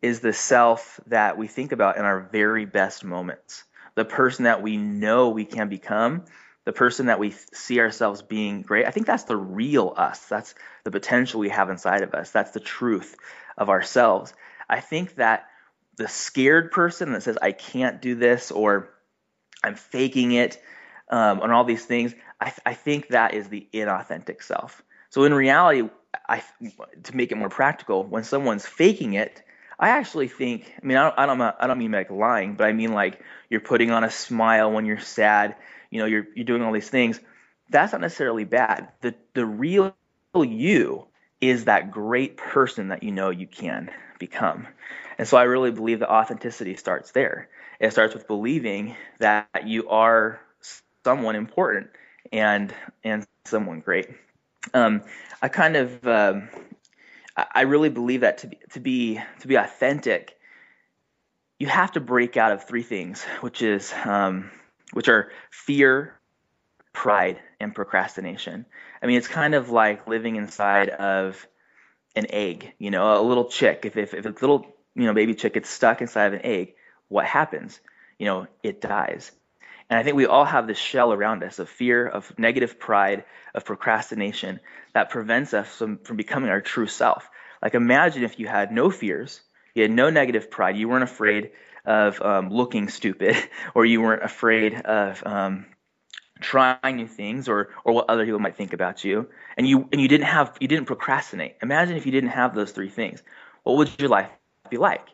is 0.00 0.20
the 0.20 0.32
self 0.32 0.98
that 1.08 1.36
we 1.36 1.48
think 1.48 1.72
about 1.72 1.98
in 1.98 2.06
our 2.06 2.20
very 2.20 2.64
best 2.64 3.04
moments. 3.04 3.64
The 3.94 4.06
person 4.06 4.44
that 4.44 4.62
we 4.62 4.78
know 4.78 5.28
we 5.28 5.44
can 5.44 5.68
become, 5.68 6.24
the 6.64 6.72
person 6.72 7.06
that 7.06 7.18
we 7.18 7.34
see 7.52 7.80
ourselves 7.80 8.22
being 8.22 8.62
great. 8.62 8.86
I 8.86 8.90
think 8.90 9.06
that's 9.06 9.24
the 9.24 9.36
real 9.36 9.92
us. 9.96 10.20
That's 10.26 10.54
the 10.84 10.90
potential 10.90 11.40
we 11.40 11.48
have 11.48 11.70
inside 11.70 12.02
of 12.02 12.14
us. 12.14 12.30
That's 12.30 12.52
the 12.52 12.60
truth 12.60 13.16
of 13.58 13.68
ourselves. 13.68 14.32
I 14.68 14.80
think 14.80 15.16
that 15.16 15.48
the 15.96 16.08
scared 16.08 16.70
person 16.70 17.12
that 17.12 17.22
says, 17.22 17.36
I 17.40 17.52
can't 17.52 18.00
do 18.00 18.14
this 18.14 18.50
or 18.50 18.90
I'm 19.62 19.74
faking 19.74 20.32
it 20.32 20.62
um, 21.08 21.42
and 21.42 21.52
all 21.52 21.64
these 21.64 21.84
things, 21.84 22.14
I, 22.40 22.46
th- 22.46 22.60
I 22.64 22.74
think 22.74 23.08
that 23.08 23.34
is 23.34 23.48
the 23.48 23.68
inauthentic 23.72 24.42
self. 24.42 24.82
So 25.10 25.24
in 25.24 25.34
reality, 25.34 25.90
I, 26.26 26.42
to 27.04 27.16
make 27.16 27.32
it 27.32 27.36
more 27.36 27.50
practical, 27.50 28.02
when 28.02 28.24
someone's 28.24 28.66
faking 28.66 29.12
it, 29.12 29.42
I 29.78 29.90
actually 29.90 30.28
think, 30.28 30.72
I 30.82 30.86
mean, 30.86 30.96
I 30.96 31.10
don't, 31.10 31.18
I 31.18 31.26
don't, 31.26 31.56
I 31.60 31.66
don't 31.66 31.78
mean 31.78 31.92
like 31.92 32.10
lying, 32.10 32.54
but 32.54 32.66
I 32.66 32.72
mean 32.72 32.92
like 32.92 33.20
you're 33.50 33.60
putting 33.60 33.90
on 33.90 34.04
a 34.04 34.10
smile 34.10 34.72
when 34.72 34.86
you're 34.86 35.00
sad. 35.00 35.56
You 35.92 35.98
know, 35.98 36.06
you're 36.06 36.26
you're 36.34 36.46
doing 36.46 36.62
all 36.62 36.72
these 36.72 36.88
things. 36.88 37.20
That's 37.68 37.92
not 37.92 38.00
necessarily 38.00 38.44
bad. 38.44 38.88
The 39.02 39.14
the 39.34 39.44
real 39.44 39.94
you 40.34 41.06
is 41.40 41.66
that 41.66 41.90
great 41.90 42.38
person 42.38 42.88
that 42.88 43.02
you 43.02 43.10
know 43.10 43.28
you 43.28 43.46
can 43.46 43.90
become. 44.18 44.66
And 45.18 45.28
so 45.28 45.36
I 45.36 45.42
really 45.42 45.70
believe 45.70 45.98
that 45.98 46.10
authenticity 46.10 46.76
starts 46.76 47.10
there. 47.10 47.50
It 47.78 47.92
starts 47.92 48.14
with 48.14 48.26
believing 48.26 48.96
that 49.18 49.66
you 49.66 49.88
are 49.90 50.40
someone 51.04 51.36
important 51.36 51.90
and 52.32 52.74
and 53.04 53.26
someone 53.44 53.80
great. 53.80 54.08
Um, 54.72 55.02
I 55.42 55.48
kind 55.48 55.76
of 55.76 56.06
um, 56.06 56.48
I 57.36 57.62
really 57.62 57.90
believe 57.90 58.22
that 58.22 58.38
to 58.38 58.46
be, 58.46 58.58
to 58.70 58.80
be 58.80 59.20
to 59.40 59.46
be 59.46 59.56
authentic, 59.56 60.38
you 61.58 61.66
have 61.66 61.92
to 61.92 62.00
break 62.00 62.38
out 62.38 62.52
of 62.52 62.66
three 62.66 62.82
things, 62.82 63.22
which 63.42 63.60
is 63.60 63.92
um, 64.06 64.50
which 64.92 65.08
are 65.08 65.30
fear, 65.50 66.14
pride, 66.92 67.40
and 67.60 67.74
procrastination. 67.74 68.66
I 69.02 69.06
mean, 69.06 69.16
it's 69.18 69.28
kind 69.28 69.54
of 69.54 69.70
like 69.70 70.06
living 70.06 70.36
inside 70.36 70.88
of 70.90 71.46
an 72.14 72.26
egg. 72.30 72.72
You 72.78 72.90
know, 72.90 73.20
a 73.20 73.22
little 73.22 73.46
chick. 73.46 73.82
If 73.84 73.96
if, 73.96 74.14
if 74.14 74.24
a 74.24 74.28
little 74.28 74.66
you 74.94 75.04
know 75.04 75.14
baby 75.14 75.34
chick 75.34 75.54
gets 75.54 75.70
stuck 75.70 76.00
inside 76.00 76.26
of 76.26 76.34
an 76.34 76.44
egg, 76.44 76.74
what 77.08 77.26
happens? 77.26 77.80
You 78.18 78.26
know, 78.26 78.46
it 78.62 78.80
dies. 78.80 79.32
And 79.90 79.98
I 79.98 80.04
think 80.04 80.16
we 80.16 80.26
all 80.26 80.46
have 80.46 80.66
this 80.66 80.78
shell 80.78 81.12
around 81.12 81.42
us 81.42 81.58
of 81.58 81.68
fear, 81.68 82.06
of 82.06 82.38
negative 82.38 82.78
pride, 82.78 83.24
of 83.54 83.66
procrastination 83.66 84.60
that 84.94 85.10
prevents 85.10 85.52
us 85.52 85.68
from, 85.76 85.98
from 85.98 86.16
becoming 86.16 86.48
our 86.48 86.62
true 86.62 86.86
self. 86.86 87.28
Like 87.62 87.74
imagine 87.74 88.24
if 88.24 88.38
you 88.38 88.46
had 88.46 88.72
no 88.72 88.90
fears, 88.90 89.42
you 89.74 89.82
had 89.82 89.90
no 89.90 90.08
negative 90.08 90.50
pride, 90.50 90.76
you 90.78 90.88
weren't 90.88 91.04
afraid 91.04 91.50
of 91.84 92.20
um, 92.22 92.50
looking 92.50 92.88
stupid, 92.88 93.36
or 93.74 93.84
you 93.84 94.00
weren't 94.00 94.22
afraid 94.22 94.74
of 94.74 95.22
um, 95.26 95.66
trying 96.40 96.96
new 96.96 97.08
things, 97.08 97.48
or 97.48 97.70
or 97.84 97.92
what 97.92 98.08
other 98.08 98.24
people 98.24 98.40
might 98.40 98.56
think 98.56 98.72
about 98.72 99.04
you, 99.04 99.28
and 99.56 99.66
you 99.66 99.88
and 99.92 100.00
you 100.00 100.08
didn't 100.08 100.26
have 100.26 100.56
you 100.60 100.68
didn't 100.68 100.86
procrastinate. 100.86 101.56
Imagine 101.62 101.96
if 101.96 102.06
you 102.06 102.12
didn't 102.12 102.30
have 102.30 102.54
those 102.54 102.72
three 102.72 102.90
things. 102.90 103.22
What 103.62 103.76
would 103.76 103.90
your 104.00 104.08
life 104.08 104.30
be 104.70 104.76
like? 104.76 105.06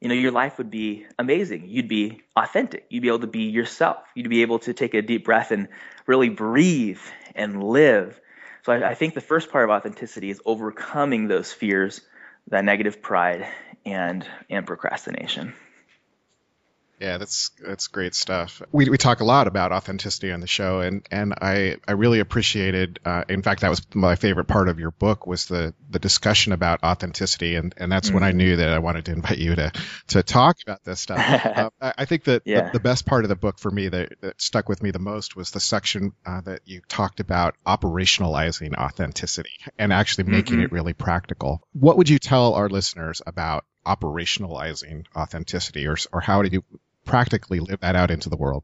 you 0.00 0.08
know, 0.08 0.14
your 0.14 0.30
life 0.30 0.58
would 0.58 0.70
be 0.70 1.06
amazing. 1.18 1.64
You'd 1.68 1.88
be 1.88 2.22
authentic. 2.36 2.86
You'd 2.88 3.02
be 3.02 3.08
able 3.08 3.20
to 3.20 3.26
be 3.26 3.44
yourself. 3.44 3.98
You'd 4.14 4.28
be 4.28 4.42
able 4.42 4.60
to 4.60 4.72
take 4.72 4.94
a 4.94 5.02
deep 5.02 5.24
breath 5.24 5.50
and 5.50 5.68
really 6.06 6.28
breathe 6.28 7.00
and 7.34 7.62
live. 7.62 8.20
So 8.64 8.72
I, 8.72 8.90
I 8.90 8.94
think 8.94 9.14
the 9.14 9.20
first 9.20 9.50
part 9.50 9.64
of 9.64 9.70
authenticity 9.70 10.30
is 10.30 10.40
overcoming 10.44 11.26
those 11.26 11.52
fears, 11.52 12.00
that 12.48 12.64
negative 12.64 13.02
pride, 13.02 13.46
and 13.84 14.26
and 14.48 14.66
procrastination. 14.66 15.54
Yeah, 17.00 17.18
that's 17.18 17.50
that's 17.64 17.86
great 17.86 18.14
stuff. 18.14 18.60
We 18.72 18.88
we 18.90 18.98
talk 18.98 19.20
a 19.20 19.24
lot 19.24 19.46
about 19.46 19.72
authenticity 19.72 20.32
on 20.32 20.40
the 20.40 20.46
show, 20.46 20.80
and 20.80 21.06
and 21.10 21.34
I 21.40 21.76
I 21.86 21.92
really 21.92 22.18
appreciated. 22.18 22.98
Uh, 23.04 23.24
in 23.28 23.42
fact, 23.42 23.60
that 23.60 23.70
was 23.70 23.82
my 23.94 24.16
favorite 24.16 24.46
part 24.46 24.68
of 24.68 24.80
your 24.80 24.90
book 24.90 25.26
was 25.26 25.46
the 25.46 25.74
the 25.90 25.98
discussion 25.98 26.52
about 26.52 26.82
authenticity, 26.82 27.54
and 27.54 27.72
and 27.76 27.90
that's 27.90 28.08
mm-hmm. 28.08 28.14
when 28.14 28.22
I 28.24 28.30
mm-hmm. 28.30 28.38
knew 28.38 28.56
that 28.56 28.72
I 28.72 28.80
wanted 28.80 29.04
to 29.06 29.12
invite 29.12 29.38
you 29.38 29.54
to 29.54 29.72
to 30.08 30.22
talk 30.22 30.56
about 30.62 30.82
this 30.84 31.00
stuff. 31.00 31.18
uh, 31.46 31.70
I, 31.80 31.94
I, 31.98 32.04
think 32.04 32.24
that 32.24 32.42
yeah. 32.44 32.66
the, 32.66 32.72
the, 32.72 32.80
best 32.80 33.06
part 33.06 33.24
of 33.24 33.28
the 33.28 33.36
book 33.36 33.58
for 33.58 33.70
me 33.70 33.88
that, 33.88 34.20
that 34.20 34.40
stuck 34.40 34.68
with 34.68 34.82
me 34.82 34.90
the 34.90 34.98
most 34.98 35.36
was 35.36 35.50
the 35.50 35.60
section 35.60 36.12
uh, 36.26 36.40
that 36.42 36.62
you 36.64 36.80
talked 36.88 37.20
about 37.20 37.54
operationalizing 37.66 38.74
authenticity 38.76 39.50
and 39.78 39.92
actually 39.92 40.24
making 40.24 40.56
mm-hmm. 40.56 40.64
it 40.64 40.72
really 40.72 40.94
practical. 40.94 41.62
What 41.72 41.96
would 41.98 42.08
you 42.08 42.18
tell 42.18 42.54
our 42.54 42.68
listeners 42.68 43.22
about 43.26 43.64
operationalizing 43.86 45.06
authenticity 45.16 45.86
or, 45.86 45.96
or 46.12 46.20
how 46.20 46.42
do 46.42 46.50
you 46.52 46.62
practically 47.08 47.60
live 47.60 47.80
that 47.80 47.96
out 47.96 48.10
into 48.10 48.28
the 48.28 48.36
world? 48.36 48.62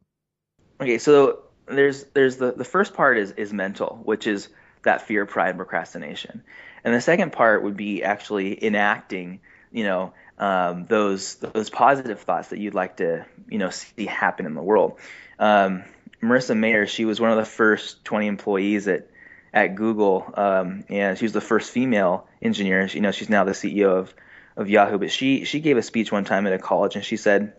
Okay, 0.80 0.98
so 0.98 1.44
there's 1.66 2.04
there's 2.14 2.37
the 2.37 2.52
the 2.52 2.64
first 2.64 2.94
part 2.94 3.18
is 3.18 3.33
is 3.33 3.52
mental, 3.52 4.00
which 4.04 4.26
is 4.26 4.48
that 4.83 5.02
fear, 5.02 5.26
pride, 5.26 5.57
procrastination, 5.57 6.42
and 6.85 6.94
the 6.94 7.00
second 7.00 7.33
part 7.33 7.62
would 7.62 7.76
be 7.76 8.04
actually 8.04 8.62
enacting, 8.64 9.40
you 9.72 9.85
know, 9.85 10.12
um, 10.38 10.87
those 10.87 11.37
those 11.37 11.70
positive 11.70 12.20
thoughts 12.20 12.48
that 12.48 12.59
you'd 12.59 12.74
like 12.74 12.98
to 12.98 13.24
you 13.48 13.59
know 13.59 13.70
see 13.70 14.07
happen 14.07 14.46
in 14.46 14.54
the 14.54 14.62
world. 14.62 14.98
Um, 15.38 15.85
Marissa 16.22 16.57
Mayer, 16.57 16.87
she 16.87 17.04
was 17.04 17.20
one 17.20 17.30
of 17.30 17.37
the 17.37 17.44
first 17.44 18.04
20 18.04 18.26
employees 18.26 18.88
at 18.88 19.09
at 19.52 19.76
Google, 19.76 20.33
um, 20.35 20.85
and 20.88 21.16
she 21.16 21.24
was 21.24 21.33
the 21.33 21.40
first 21.40 21.70
female 21.70 22.26
engineer. 22.42 22.87
You 22.87 23.00
know, 23.00 23.12
she's 23.12 23.30
now 23.30 23.44
the 23.44 23.52
CEO 23.52 23.88
of 23.98 24.14
of 24.57 24.68
Yahoo. 24.68 24.98
But 24.98 25.11
she 25.11 25.44
she 25.44 25.61
gave 25.61 25.76
a 25.76 25.83
speech 25.83 26.12
one 26.12 26.24
time 26.24 26.46
at 26.46 26.52
a 26.52 26.59
college, 26.59 26.96
and 26.96 27.04
she 27.04 27.16
said, 27.16 27.54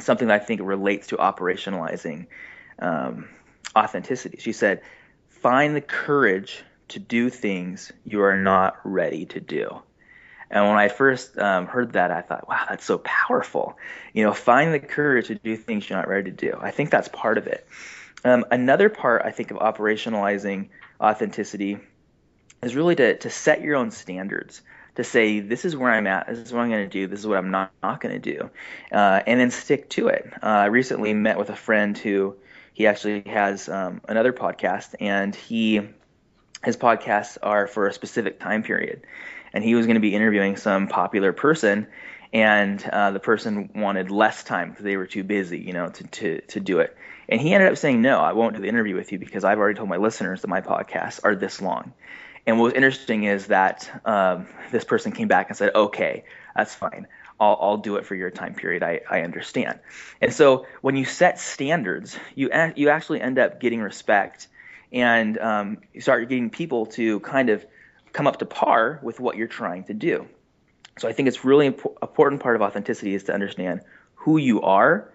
something 0.00 0.28
that 0.28 0.42
I 0.42 0.44
think 0.44 0.60
relates 0.62 1.08
to 1.08 1.16
operationalizing 1.16 2.26
um, 2.78 3.28
authenticity. 3.76 4.38
She 4.38 4.52
said, 4.52 4.82
"Find 5.28 5.74
the 5.74 5.80
courage 5.80 6.62
to 6.88 6.98
do 6.98 7.30
things 7.30 7.92
you 8.04 8.22
are 8.22 8.36
not 8.36 8.78
ready 8.84 9.26
to 9.26 9.40
do." 9.40 9.82
And 10.50 10.66
when 10.66 10.78
I 10.78 10.88
first 10.88 11.38
um, 11.38 11.66
heard 11.66 11.92
that, 11.92 12.10
I 12.10 12.22
thought, 12.22 12.48
wow, 12.48 12.64
that's 12.68 12.84
so 12.84 12.98
powerful. 12.98 13.76
You 14.14 14.24
know, 14.24 14.32
find 14.32 14.72
the 14.72 14.80
courage 14.80 15.26
to 15.26 15.34
do 15.34 15.56
things 15.56 15.88
you're 15.88 15.98
not 15.98 16.08
ready 16.08 16.30
to 16.30 16.36
do. 16.36 16.58
I 16.58 16.70
think 16.70 16.90
that's 16.90 17.08
part 17.08 17.36
of 17.36 17.46
it. 17.46 17.66
Um, 18.24 18.44
another 18.50 18.88
part, 18.88 19.22
I 19.24 19.30
think, 19.30 19.50
of 19.50 19.58
operationalizing 19.58 20.70
authenticity 21.00 21.78
is 22.62 22.74
really 22.74 22.96
to, 22.96 23.16
to 23.18 23.30
set 23.30 23.60
your 23.60 23.76
own 23.76 23.90
standards 23.90 24.62
to 24.98 25.04
say 25.04 25.38
this 25.38 25.64
is 25.64 25.76
where 25.76 25.92
I'm 25.92 26.08
at, 26.08 26.26
this 26.26 26.40
is 26.40 26.52
what 26.52 26.62
I'm 26.62 26.70
going 26.70 26.82
to 26.82 26.92
do, 26.92 27.06
this 27.06 27.20
is 27.20 27.26
what 27.26 27.38
I'm 27.38 27.52
not, 27.52 27.70
not 27.84 28.00
going 28.00 28.20
to 28.20 28.32
do, 28.32 28.50
uh, 28.90 29.22
and 29.28 29.38
then 29.38 29.52
stick 29.52 29.88
to 29.90 30.08
it. 30.08 30.28
Uh, 30.42 30.46
I 30.46 30.64
recently 30.66 31.14
met 31.14 31.38
with 31.38 31.50
a 31.50 31.56
friend 31.56 31.96
who 31.96 32.34
he 32.74 32.88
actually 32.88 33.22
has 33.26 33.68
um, 33.68 34.00
another 34.08 34.32
podcast, 34.32 34.96
and 34.98 35.32
he 35.32 35.82
his 36.64 36.76
podcasts 36.76 37.38
are 37.40 37.68
for 37.68 37.86
a 37.86 37.92
specific 37.92 38.40
time 38.40 38.64
period, 38.64 39.02
and 39.52 39.62
he 39.62 39.76
was 39.76 39.86
going 39.86 39.94
to 39.94 40.00
be 40.00 40.16
interviewing 40.16 40.56
some 40.56 40.88
popular 40.88 41.32
person, 41.32 41.86
and 42.32 42.84
uh, 42.84 43.12
the 43.12 43.20
person 43.20 43.70
wanted 43.76 44.10
less 44.10 44.42
time 44.42 44.70
because 44.70 44.82
they 44.82 44.96
were 44.96 45.06
too 45.06 45.22
busy, 45.22 45.60
you 45.60 45.74
know, 45.74 45.90
to, 45.90 46.04
to 46.08 46.40
to 46.40 46.58
do 46.58 46.80
it. 46.80 46.96
And 47.28 47.40
he 47.40 47.54
ended 47.54 47.70
up 47.70 47.78
saying, 47.78 48.02
"No, 48.02 48.18
I 48.18 48.32
won't 48.32 48.56
do 48.56 48.62
the 48.62 48.68
interview 48.68 48.96
with 48.96 49.12
you 49.12 49.20
because 49.20 49.44
I've 49.44 49.58
already 49.58 49.76
told 49.76 49.88
my 49.88 49.98
listeners 49.98 50.40
that 50.40 50.48
my 50.48 50.60
podcasts 50.60 51.20
are 51.22 51.36
this 51.36 51.62
long." 51.62 51.92
And 52.48 52.58
what 52.58 52.64
was 52.64 52.72
interesting 52.72 53.24
is 53.24 53.48
that 53.48 53.90
um, 54.06 54.46
this 54.72 54.82
person 54.82 55.12
came 55.12 55.28
back 55.28 55.50
and 55.50 55.56
said, 55.56 55.74
"Okay, 55.74 56.24
that's 56.56 56.74
fine. 56.74 57.06
I'll, 57.38 57.58
I'll 57.60 57.76
do 57.76 57.96
it 57.96 58.06
for 58.06 58.14
your 58.14 58.30
time 58.30 58.54
period. 58.54 58.82
I, 58.82 59.02
I 59.08 59.20
understand." 59.20 59.80
And 60.22 60.32
so 60.32 60.64
when 60.80 60.96
you 60.96 61.04
set 61.04 61.38
standards, 61.38 62.18
you 62.34 62.48
you 62.74 62.88
actually 62.88 63.20
end 63.20 63.38
up 63.38 63.60
getting 63.60 63.82
respect, 63.82 64.48
and 64.90 65.36
um, 65.36 65.78
you 65.92 66.00
start 66.00 66.26
getting 66.30 66.48
people 66.48 66.86
to 66.86 67.20
kind 67.20 67.50
of 67.50 67.66
come 68.14 68.26
up 68.26 68.38
to 68.38 68.46
par 68.46 68.98
with 69.02 69.20
what 69.20 69.36
you're 69.36 69.46
trying 69.46 69.84
to 69.84 69.92
do. 69.92 70.26
So 70.96 71.06
I 71.06 71.12
think 71.12 71.28
it's 71.28 71.44
really 71.44 71.66
imp- 71.66 71.98
important 72.00 72.40
part 72.40 72.56
of 72.56 72.62
authenticity 72.62 73.14
is 73.14 73.24
to 73.24 73.34
understand 73.34 73.82
who 74.14 74.38
you 74.38 74.62
are, 74.62 75.12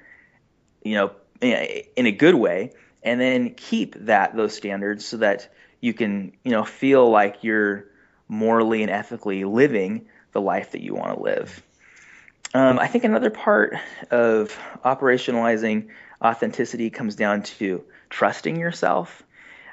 you 0.84 0.94
know, 0.94 1.12
in 1.42 2.06
a 2.06 2.12
good 2.12 2.36
way, 2.36 2.74
and 3.02 3.20
then 3.20 3.56
keep 3.56 3.96
that 4.06 4.36
those 4.36 4.54
standards 4.54 5.04
so 5.04 5.18
that 5.18 5.50
you 5.84 5.94
can, 5.94 6.32
you 6.46 6.52
know, 6.52 6.64
feel 6.64 7.10
like 7.10 7.44
you're 7.44 7.84
morally 8.30 8.84
and 8.84 8.90
ethically 8.90 9.44
living 9.44 10.06
the 10.32 10.40
life 10.40 10.72
that 10.72 10.82
you 10.82 10.96
want 10.96 11.18
to 11.18 11.22
live. 11.22 11.62
Um, 12.54 12.80
I 12.80 12.88
think 12.88 13.04
another 13.04 13.30
part 13.30 13.76
of 14.10 14.58
operationalizing 14.86 15.90
authenticity 16.24 16.90
comes 16.90 17.18
down 17.18 17.44
to 17.44 17.84
trusting 18.10 18.56
yourself. 18.56 19.24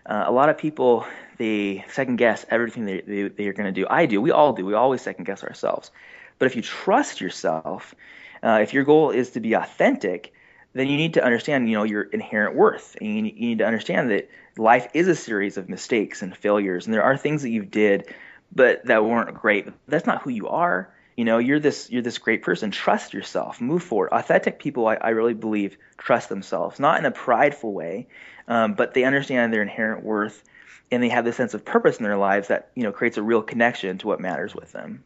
Uh, 0.04 0.24
a 0.26 0.32
lot 0.32 0.48
of 0.48 0.58
people 0.58 1.06
they 1.38 1.84
second 1.92 2.16
guess 2.16 2.44
everything 2.50 2.86
they, 2.86 3.02
they, 3.02 3.28
they're 3.28 3.52
going 3.52 3.72
to 3.72 3.80
do. 3.80 3.86
I 3.88 4.06
do. 4.06 4.20
We 4.20 4.32
all 4.32 4.52
do. 4.52 4.66
We 4.66 4.74
always 4.74 5.02
second 5.02 5.26
guess 5.26 5.44
ourselves. 5.44 5.92
But 6.40 6.46
if 6.46 6.56
you 6.56 6.62
trust 6.62 7.20
yourself, 7.20 7.94
uh, 8.42 8.58
if 8.62 8.74
your 8.74 8.82
goal 8.82 9.10
is 9.10 9.30
to 9.30 9.40
be 9.40 9.52
authentic, 9.52 10.34
then 10.72 10.88
you 10.88 10.96
need 10.96 11.14
to 11.14 11.24
understand, 11.24 11.68
you 11.68 11.76
know, 11.76 11.84
your 11.84 12.02
inherent 12.02 12.54
worth, 12.54 12.96
and 13.00 13.08
you, 13.08 13.24
you 13.24 13.48
need 13.48 13.58
to 13.58 13.66
understand 13.66 14.10
that 14.10 14.30
life 14.56 14.88
is 14.94 15.08
a 15.08 15.14
series 15.14 15.56
of 15.56 15.68
mistakes 15.68 16.22
and 16.22 16.36
failures, 16.36 16.86
and 16.86 16.94
there 16.94 17.02
are 17.02 17.16
things 17.16 17.42
that 17.42 17.50
you 17.50 17.64
did, 17.64 18.14
but 18.54 18.84
that 18.86 19.04
weren't 19.04 19.34
great. 19.34 19.68
That's 19.88 20.06
not 20.06 20.22
who 20.22 20.30
you 20.30 20.48
are. 20.48 20.92
You 21.16 21.24
know, 21.24 21.38
you're 21.38 21.60
this 21.60 21.90
you're 21.90 22.02
this 22.02 22.18
great 22.18 22.42
person. 22.42 22.70
Trust 22.70 23.12
yourself. 23.12 23.60
Move 23.60 23.82
forward. 23.82 24.10
Authentic 24.12 24.58
people, 24.58 24.86
I, 24.86 24.94
I 24.94 25.08
really 25.10 25.34
believe, 25.34 25.76
trust 25.98 26.28
themselves, 26.28 26.80
not 26.80 26.98
in 26.98 27.04
a 27.04 27.10
prideful 27.10 27.72
way, 27.72 28.08
um, 28.48 28.74
but 28.74 28.94
they 28.94 29.04
understand 29.04 29.52
their 29.52 29.62
inherent 29.62 30.04
worth 30.04 30.42
and 30.90 31.02
they 31.02 31.08
have 31.08 31.24
this 31.24 31.36
sense 31.36 31.54
of 31.54 31.64
purpose 31.64 31.98
in 31.98 32.04
their 32.04 32.16
lives 32.16 32.48
that 32.48 32.70
you 32.74 32.82
know 32.82 32.92
creates 32.92 33.16
a 33.16 33.22
real 33.22 33.42
connection 33.42 33.98
to 33.98 34.06
what 34.06 34.20
matters 34.20 34.54
with 34.54 34.72
them. 34.72 35.04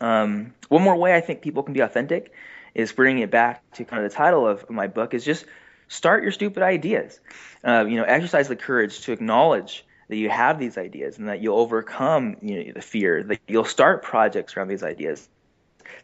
Um, 0.00 0.54
one 0.68 0.82
more 0.82 0.96
way 0.96 1.14
I 1.14 1.20
think 1.20 1.42
people 1.42 1.62
can 1.62 1.74
be 1.74 1.80
authentic 1.80 2.32
is 2.74 2.92
bringing 2.92 3.22
it 3.22 3.30
back 3.30 3.68
to 3.72 3.84
kind 3.84 4.04
of 4.04 4.10
the 4.10 4.16
title 4.16 4.46
of 4.46 4.68
my 4.70 4.86
book 4.86 5.14
is 5.14 5.24
just 5.24 5.44
start 5.88 6.22
your 6.22 6.32
stupid 6.32 6.62
ideas. 6.62 7.20
Uh, 7.64 7.84
you 7.86 7.96
know, 7.96 8.04
exercise 8.04 8.48
the 8.48 8.56
courage 8.56 9.00
to 9.00 9.12
acknowledge 9.12 9.84
that 10.08 10.16
you 10.16 10.30
have 10.30 10.58
these 10.58 10.78
ideas 10.78 11.18
and 11.18 11.28
that 11.28 11.40
you'll 11.40 11.58
overcome 11.58 12.36
you 12.40 12.64
know, 12.64 12.72
the 12.72 12.82
fear. 12.82 13.22
That 13.22 13.40
you'll 13.46 13.64
start 13.64 14.02
projects 14.02 14.56
around 14.56 14.68
these 14.68 14.82
ideas. 14.82 15.28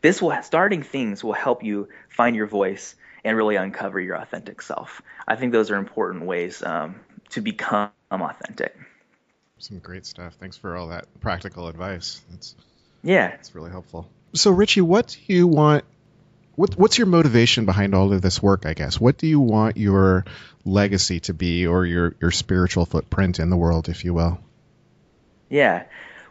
This 0.01 0.21
will 0.21 0.37
starting 0.43 0.83
things 0.83 1.23
will 1.23 1.33
help 1.33 1.63
you 1.63 1.89
find 2.09 2.37
your 2.37 2.47
voice 2.47 2.95
and 3.25 3.37
really 3.37 3.57
uncover 3.57 4.01
your 4.01 4.17
authentic 4.17 4.61
self. 4.61 5.01
I 5.27 5.37
think 5.37 5.53
those 5.53 5.71
are 5.71 5.77
important 5.77 6.25
ways 6.25 6.63
um, 6.63 6.97
to 7.31 7.41
become 7.41 7.91
authentic 8.11 8.77
some 9.65 9.79
great 9.79 10.05
stuff. 10.07 10.35
Thanks 10.35 10.57
for 10.57 10.77
all 10.77 10.89
that 10.89 11.07
practical 11.21 11.69
advice. 11.69 12.21
That's 12.31 12.55
yeah, 13.03 13.29
it's 13.29 13.55
really 13.55 13.71
helpful. 13.71 14.09
So, 14.35 14.51
Richie, 14.51 14.81
what 14.81 15.09
do 15.09 15.35
you 15.35 15.47
want? 15.47 15.85
What, 16.57 16.77
what's 16.77 16.99
your 16.99 17.07
motivation 17.07 17.67
behind 17.67 17.95
all 17.95 18.13
of 18.13 18.23
this 18.23 18.43
work? 18.43 18.67
I 18.67 18.75
guess. 18.75 19.01
What 19.01 19.19
do 19.19 19.27
you 19.27 19.41
want 19.41 19.77
your 19.77 20.25
legacy 20.65 21.21
to 21.21 21.35
be, 21.35 21.67
or 21.67 21.85
your 21.85 22.15
your 22.21 22.31
spiritual 22.31 22.87
footprint 22.87 23.41
in 23.41 23.51
the 23.51 23.57
world, 23.57 23.89
if 23.89 24.05
you 24.05 24.15
will? 24.15 24.39
Yeah. 25.49 25.85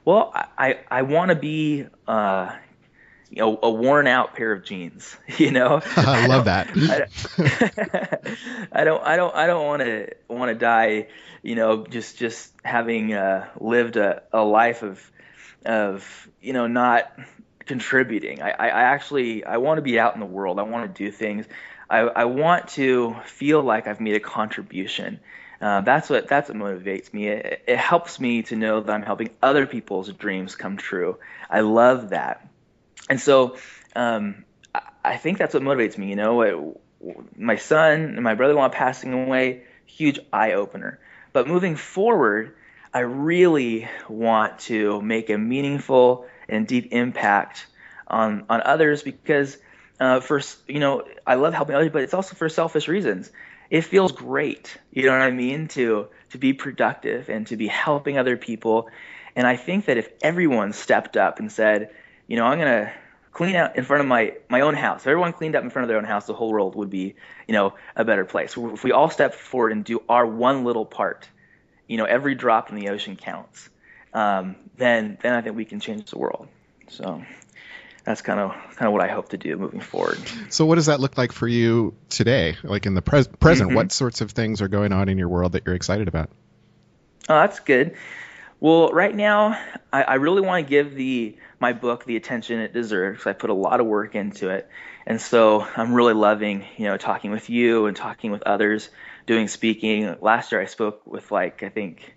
Well, 0.06 0.34
I 0.58 0.80
I 0.90 1.04
want 1.04 1.30
to 1.30 1.36
be 1.36 1.86
uh, 2.08 2.56
you 3.34 3.42
know, 3.42 3.58
a 3.64 3.72
worn 3.72 4.06
out 4.06 4.36
pair 4.36 4.52
of 4.52 4.64
jeans. 4.64 5.18
You 5.38 5.50
know, 5.50 5.82
I, 5.84 5.96
I 6.24 6.26
love 6.28 6.46
that. 6.46 6.70
I 8.72 8.84
don't, 8.84 9.04
I 9.04 9.16
don't, 9.16 9.36
I 9.36 9.48
don't 9.48 9.66
want 9.66 9.82
to 9.82 10.10
want 10.28 10.50
to 10.50 10.56
die. 10.56 11.08
You 11.42 11.56
know, 11.56 11.88
just 11.88 12.18
just 12.18 12.54
having 12.64 13.14
uh, 13.14 13.48
lived 13.60 13.98
a, 13.98 14.22
a 14.32 14.44
life 14.44 14.84
of 14.84 15.12
of 15.66 16.30
you 16.40 16.54
know 16.54 16.68
not 16.68 17.12
contributing. 17.66 18.42
I, 18.42 18.52
I 18.52 18.82
actually 18.84 19.46
I 19.46 19.58
want 19.58 19.78
to 19.78 19.82
be 19.82 20.00
out 20.00 20.14
in 20.14 20.20
the 20.20 20.26
world. 20.26 20.60
I 20.60 20.64
want 20.64 20.94
to 20.94 21.04
do 21.04 21.12
things. 21.12 21.46
I, 21.90 22.00
I 22.00 22.26
want 22.26 22.70
to 22.70 23.16
feel 23.26 23.62
like 23.62 23.88
I've 23.88 24.00
made 24.00 24.16
a 24.16 24.20
contribution. 24.20 25.20
Uh, 25.62 25.82
that's 25.82 26.10
what 26.10 26.28
that's 26.28 26.50
what 26.50 26.58
motivates 26.58 27.14
me. 27.14 27.28
It, 27.28 27.64
it 27.68 27.78
helps 27.78 28.20
me 28.20 28.44
to 28.44 28.56
know 28.56 28.82
that 28.82 28.92
I'm 28.92 29.04
helping 29.04 29.30
other 29.42 29.66
people's 29.66 30.12
dreams 30.12 30.56
come 30.56 30.78
true. 30.78 31.18
I 31.50 31.62
love 31.62 32.10
that 32.10 32.50
and 33.10 33.20
so 33.20 33.58
um, 33.96 34.46
I 35.04 35.18
think 35.18 35.38
that's 35.38 35.54
what 35.54 35.64
motivates 35.64 35.98
me. 35.98 36.10
You 36.10 36.16
know, 36.16 36.82
my 37.36 37.58
son 37.58 38.02
and 38.02 38.24
my 38.24 38.36
brother-in-law 38.36 38.70
passing 38.70 39.14
away, 39.14 39.64
huge 39.86 40.20
eye 40.32 40.54
opener. 40.54 41.00
But 41.34 41.48
moving 41.48 41.76
forward, 41.76 42.56
I 42.94 43.00
really 43.00 43.88
want 44.08 44.60
to 44.60 45.02
make 45.02 45.30
a 45.32 45.38
meaningful 45.38 46.28
and 46.48 46.68
deep 46.68 46.90
impact 46.92 47.66
on 48.08 48.46
on 48.50 48.62
others 48.62 49.02
because 49.02 49.58
uh, 50.00 50.20
for 50.20 50.42
you 50.68 50.80
know 50.80 51.04
I 51.26 51.36
love 51.36 51.54
helping 51.54 51.76
others, 51.76 51.92
but 51.92 52.04
it's 52.04 52.14
also 52.14 52.36
for 52.36 52.50
selfish 52.50 52.88
reasons. 52.88 53.32
It 53.72 53.82
feels 53.82 54.12
great, 54.12 54.78
you 54.92 55.06
know 55.06 55.14
what 55.14 55.22
I 55.22 55.32
mean, 55.32 55.68
to 55.70 56.08
to 56.30 56.38
be 56.38 56.54
productive 56.54 57.30
and 57.30 57.48
to 57.48 57.58
be 57.58 57.68
helping 57.68 58.20
other 58.20 58.38
people. 58.38 58.90
And 59.36 59.48
I 59.48 59.56
think 59.56 59.86
that 59.86 59.98
if 59.98 60.10
everyone 60.22 60.74
stepped 60.74 61.18
up 61.18 61.40
and 61.40 61.52
said, 61.52 61.90
you 62.28 62.38
know, 62.38 62.46
I'm 62.46 62.60
gonna 62.60 62.94
clean 63.32 63.56
out 63.56 63.76
in 63.76 63.84
front 63.84 64.02
of 64.02 64.08
my 64.08 64.34
my 64.50 64.62
own 64.62 64.76
house. 64.76 65.02
If 65.02 65.08
everyone 65.08 65.34
cleaned 65.34 65.56
up 65.56 65.64
in 65.64 65.72
front 65.72 65.86
of 65.86 65.90
their 65.90 65.98
own 65.98 66.04
house, 66.04 66.28
the 66.28 66.36
whole 66.36 66.52
world 66.52 66.76
would 66.76 66.92
be, 66.92 67.16
you 67.48 67.54
know, 67.54 67.74
a 67.96 68.06
better 68.06 68.26
place. 68.26 68.56
If 68.56 68.84
we 68.84 68.92
all 68.92 69.10
step 69.10 69.34
forward 69.34 69.72
and 69.72 69.84
do 69.84 70.04
our 70.08 70.28
one 70.28 70.64
little 70.64 70.86
part, 70.86 71.28
you 71.94 71.98
know, 71.98 72.06
every 72.06 72.34
drop 72.34 72.72
in 72.72 72.76
the 72.76 72.90
ocean 72.90 73.16
counts. 73.16 73.70
Um, 74.16 74.56
then 74.78 75.20
then 75.22 75.34
I 75.36 75.42
think 75.42 75.56
we 75.56 75.64
can 75.64 75.80
change 75.80 76.10
the 76.10 76.18
world. 76.18 76.48
So 76.90 77.24
that's 78.04 78.24
kind 78.24 78.40
of 78.40 78.50
kind 78.76 78.88
of 78.88 78.94
what 78.94 79.04
I 79.04 79.10
hope 79.10 79.30
to 79.30 79.38
do 79.38 79.56
moving 79.58 79.80
forward. 79.80 80.18
So 80.50 80.66
what 80.66 80.76
does 80.76 80.88
that 80.88 81.00
look 81.00 81.20
like 81.20 81.32
for 81.32 81.48
you 81.48 81.94
today? 82.10 82.56
Like 82.64 82.88
in 82.88 82.96
the 82.96 83.04
pres- 83.04 83.28
present, 83.28 83.70
mm-hmm. 83.70 83.76
what 83.76 83.92
sorts 83.92 84.22
of 84.22 84.32
things 84.32 84.60
are 84.64 84.68
going 84.68 84.92
on 84.92 85.08
in 85.08 85.20
your 85.20 85.30
world 85.30 85.52
that 85.52 85.68
you're 85.68 85.76
excited 85.76 86.08
about? 86.08 86.32
Oh, 87.30 87.36
that's 87.36 87.60
good. 87.60 87.96
Well, 88.60 88.90
right 88.90 89.14
now, 89.14 89.60
I, 89.92 90.02
I 90.02 90.14
really 90.16 90.42
want 90.42 90.66
to 90.66 90.70
give 90.70 90.96
the 90.96 91.38
my 91.60 91.74
book 91.74 92.06
the 92.06 92.16
attention 92.16 92.60
it 92.60 92.74
deserves. 92.74 93.28
I 93.28 93.34
put 93.34 93.52
a 93.52 93.54
lot 93.54 93.82
of 93.82 93.86
work 93.86 94.16
into 94.16 94.50
it, 94.50 94.68
and 95.06 95.22
so 95.22 95.62
I'm 95.78 95.94
really 95.94 96.16
loving, 96.16 96.66
you 96.76 96.86
know, 96.86 96.98
talking 96.98 97.30
with 97.30 97.52
you 97.52 97.86
and 97.86 97.96
talking 97.96 98.32
with 98.32 98.42
others, 98.42 98.90
doing 99.26 99.48
speaking. 99.48 100.16
Last 100.22 100.52
year 100.52 100.62
I 100.62 100.66
spoke 100.66 101.06
with 101.06 101.32
like 101.32 101.64
I 101.64 101.70
think 101.70 102.16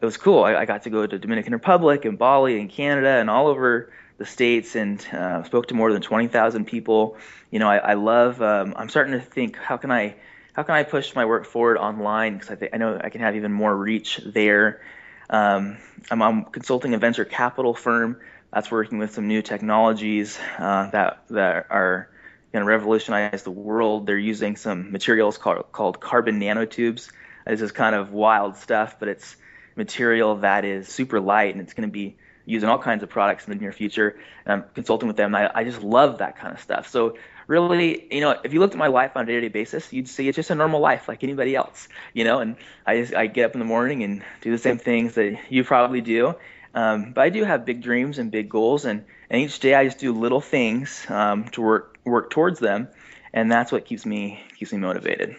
it 0.00 0.04
was 0.04 0.16
cool. 0.16 0.44
I, 0.44 0.56
I 0.56 0.64
got 0.64 0.82
to 0.82 0.90
go 0.90 1.06
to 1.06 1.18
Dominican 1.18 1.52
Republic 1.52 2.04
and 2.04 2.18
Bali 2.18 2.60
and 2.60 2.68
Canada 2.68 3.08
and 3.08 3.30
all 3.30 3.46
over 3.46 3.90
the 4.18 4.26
states 4.26 4.76
and 4.76 5.04
uh, 5.12 5.42
spoke 5.44 5.68
to 5.68 5.74
more 5.74 5.92
than 5.92 6.02
20,000 6.02 6.66
people. 6.66 7.16
You 7.50 7.58
know, 7.58 7.68
I, 7.68 7.78
I 7.78 7.94
love. 7.94 8.40
Um, 8.42 8.74
I'm 8.76 8.88
starting 8.88 9.14
to 9.14 9.20
think, 9.20 9.56
how 9.56 9.76
can 9.76 9.90
I, 9.90 10.16
how 10.52 10.62
can 10.62 10.74
I 10.74 10.82
push 10.82 11.14
my 11.14 11.24
work 11.24 11.46
forward 11.46 11.78
online? 11.78 12.34
Because 12.34 12.50
I 12.50 12.54
think 12.56 12.74
I 12.74 12.76
know 12.76 13.00
I 13.02 13.08
can 13.08 13.20
have 13.22 13.34
even 13.36 13.52
more 13.52 13.74
reach 13.74 14.20
there. 14.24 14.82
Um, 15.30 15.78
I'm, 16.10 16.22
I'm 16.22 16.44
consulting 16.44 16.94
a 16.94 16.98
venture 16.98 17.24
capital 17.24 17.74
firm 17.74 18.20
that's 18.52 18.70
working 18.70 18.98
with 18.98 19.14
some 19.14 19.26
new 19.26 19.42
technologies 19.42 20.38
uh, 20.58 20.90
that 20.90 21.24
that 21.30 21.66
are 21.70 22.08
going 22.54 22.64
to 22.64 22.70
revolutionize 22.70 23.42
the 23.42 23.50
world. 23.50 24.06
They're 24.06 24.16
using 24.16 24.54
some 24.54 24.92
materials 24.92 25.38
called, 25.38 25.72
called 25.72 25.98
carbon 25.98 26.38
nanotubes. 26.38 27.10
This 27.44 27.60
is 27.60 27.72
kind 27.72 27.96
of 27.96 28.12
wild 28.12 28.56
stuff, 28.56 29.00
but 29.00 29.08
it's 29.08 29.36
material 29.74 30.36
that 30.36 30.64
is 30.64 30.86
super 30.86 31.18
light 31.18 31.52
and 31.52 31.60
it's 31.60 31.74
going 31.74 31.88
to 31.88 31.92
be 31.92 32.16
used 32.46 32.62
in 32.62 32.70
all 32.70 32.78
kinds 32.78 33.02
of 33.02 33.08
products 33.10 33.48
in 33.48 33.52
the 33.52 33.60
near 33.60 33.72
future. 33.72 34.16
And 34.46 34.52
I'm 34.52 34.64
consulting 34.72 35.08
with 35.08 35.16
them. 35.16 35.34
I, 35.34 35.50
I 35.52 35.64
just 35.64 35.82
love 35.82 36.18
that 36.18 36.38
kind 36.38 36.54
of 36.54 36.60
stuff. 36.60 36.86
So 36.86 37.16
really, 37.48 38.06
you 38.14 38.20
know, 38.20 38.38
if 38.44 38.52
you 38.52 38.60
looked 38.60 38.74
at 38.74 38.78
my 38.78 38.86
life 38.86 39.16
on 39.16 39.24
a 39.24 39.26
day-to-day 39.26 39.48
basis, 39.48 39.92
you'd 39.92 40.08
see 40.08 40.28
it's 40.28 40.36
just 40.36 40.50
a 40.50 40.54
normal 40.54 40.78
life 40.78 41.08
like 41.08 41.24
anybody 41.24 41.56
else, 41.56 41.88
you 42.12 42.22
know. 42.22 42.38
And 42.38 42.54
I 42.86 43.00
just 43.00 43.14
I 43.14 43.26
get 43.26 43.46
up 43.46 43.54
in 43.54 43.58
the 43.58 43.64
morning 43.66 44.04
and 44.04 44.22
do 44.42 44.52
the 44.52 44.58
same 44.58 44.78
things 44.78 45.14
that 45.14 45.40
you 45.50 45.64
probably 45.64 46.02
do. 46.02 46.36
Um, 46.72 47.14
but 47.14 47.22
I 47.22 47.30
do 47.30 47.42
have 47.42 47.64
big 47.64 47.82
dreams 47.82 48.18
and 48.18 48.30
big 48.30 48.48
goals, 48.48 48.84
and, 48.84 49.04
and 49.28 49.42
each 49.42 49.58
day 49.58 49.74
I 49.74 49.84
just 49.84 49.98
do 49.98 50.12
little 50.12 50.40
things 50.40 51.04
um, 51.08 51.48
to 51.50 51.60
work 51.60 51.93
work 52.04 52.30
towards 52.30 52.58
them, 52.58 52.88
and 53.32 53.50
that's 53.50 53.72
what 53.72 53.84
keeps 53.84 54.06
me 54.06 54.40
keeps 54.58 54.72
me 54.72 54.78
motivated. 54.78 55.36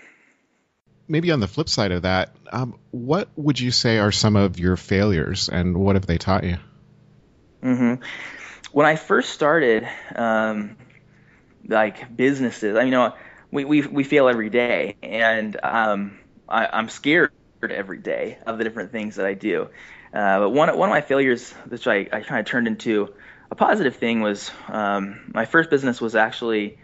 Maybe 1.08 1.32
on 1.32 1.40
the 1.40 1.48
flip 1.48 1.70
side 1.70 1.92
of 1.92 2.02
that, 2.02 2.36
um, 2.52 2.80
what 2.92 3.30
would 3.36 3.60
you 3.60 3.72
say 3.72 4.00
are 4.00 4.12
some 4.12 4.36
of 4.36 4.60
your 4.60 4.76
failures, 4.76 5.50
and 5.50 5.78
what 5.78 5.96
have 5.96 6.06
they 6.06 6.18
taught 6.18 6.44
you? 6.44 6.58
Mm-hmm. 7.62 8.04
When 8.72 8.86
I 8.86 8.96
first 8.96 9.30
started, 9.30 9.88
um, 10.16 10.78
like 11.68 12.16
businesses, 12.16 12.76
I 12.76 12.80
mean, 12.80 12.88
you 12.88 12.92
know, 12.92 13.14
we, 13.52 13.66
we 13.66 13.82
we 13.88 14.04
fail 14.04 14.28
every 14.28 14.50
day, 14.50 14.98
and 15.02 15.58
um, 15.64 16.20
I, 16.50 16.68
I'm 16.68 16.90
scared 16.90 17.32
every 17.64 18.00
day 18.00 18.38
of 18.46 18.58
the 18.58 18.64
different 18.64 18.92
things 18.92 19.16
that 19.16 19.26
I 19.26 19.34
do. 19.34 19.70
Uh, 20.14 20.40
but 20.40 20.50
one 20.52 20.76
one 20.78 20.90
of 20.90 20.94
my 20.94 21.02
failures, 21.02 21.52
which 21.68 21.88
I, 21.88 22.08
I 22.12 22.22
kind 22.22 22.40
of 22.40 22.46
turned 22.46 22.68
into 22.68 23.14
a 23.52 23.56
positive 23.56 23.96
thing, 23.96 24.22
was 24.22 24.52
um, 24.68 25.32
my 25.34 25.46
first 25.46 25.70
business 25.70 26.02
was 26.02 26.16
actually 26.16 26.78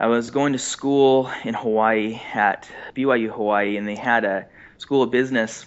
I 0.00 0.06
was 0.06 0.30
going 0.30 0.54
to 0.54 0.58
school 0.58 1.30
in 1.44 1.52
Hawaii 1.52 2.18
at 2.32 2.66
BYU 2.96 3.28
Hawaii, 3.28 3.76
and 3.76 3.86
they 3.86 3.96
had 3.96 4.24
a 4.24 4.46
school 4.78 5.02
of 5.02 5.10
business 5.10 5.66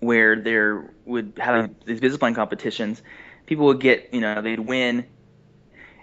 where 0.00 0.36
there 0.40 0.94
would 1.04 1.34
have 1.36 1.74
these 1.84 2.00
business 2.00 2.18
plan 2.18 2.34
competitions. 2.34 3.02
People 3.44 3.66
would 3.66 3.80
get, 3.80 4.14
you 4.14 4.22
know, 4.22 4.40
they'd 4.40 4.60
win, 4.60 5.04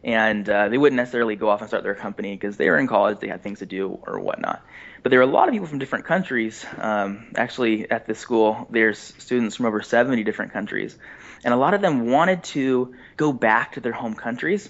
and 0.04 0.48
uh, 0.48 0.70
they 0.70 0.78
wouldn't 0.78 0.98
necessarily 0.98 1.36
go 1.36 1.50
off 1.50 1.62
and 1.62 1.68
start 1.68 1.82
their 1.82 1.96
company 1.96 2.36
because 2.36 2.58
they 2.58 2.70
were 2.70 2.78
in 2.78 2.86
college, 2.86 3.20
they 3.20 3.28
had 3.28 3.42
things 3.42 3.58
to 3.60 3.66
do 3.66 4.00
or 4.06 4.20
whatnot. 4.20 4.64
But 5.06 5.12
there 5.12 5.20
were 5.20 5.30
a 5.30 5.32
lot 5.32 5.48
of 5.48 5.52
people 5.52 5.68
from 5.68 5.78
different 5.78 6.06
countries. 6.06 6.66
Um, 6.80 7.28
actually, 7.36 7.92
at 7.92 8.08
this 8.08 8.18
school, 8.18 8.66
there's 8.72 8.98
students 8.98 9.56
from 9.56 9.68
over 9.68 9.84
70 9.84 10.24
different 10.24 10.52
countries, 10.52 10.98
and 11.44 11.54
a 11.54 11.58
lot 11.58 11.76
of 11.76 11.82
them 11.82 12.10
wanted 12.10 12.44
to 12.56 12.96
go 13.16 13.32
back 13.32 13.74
to 13.74 13.82
their 13.82 13.92
home 13.92 14.16
countries 14.16 14.68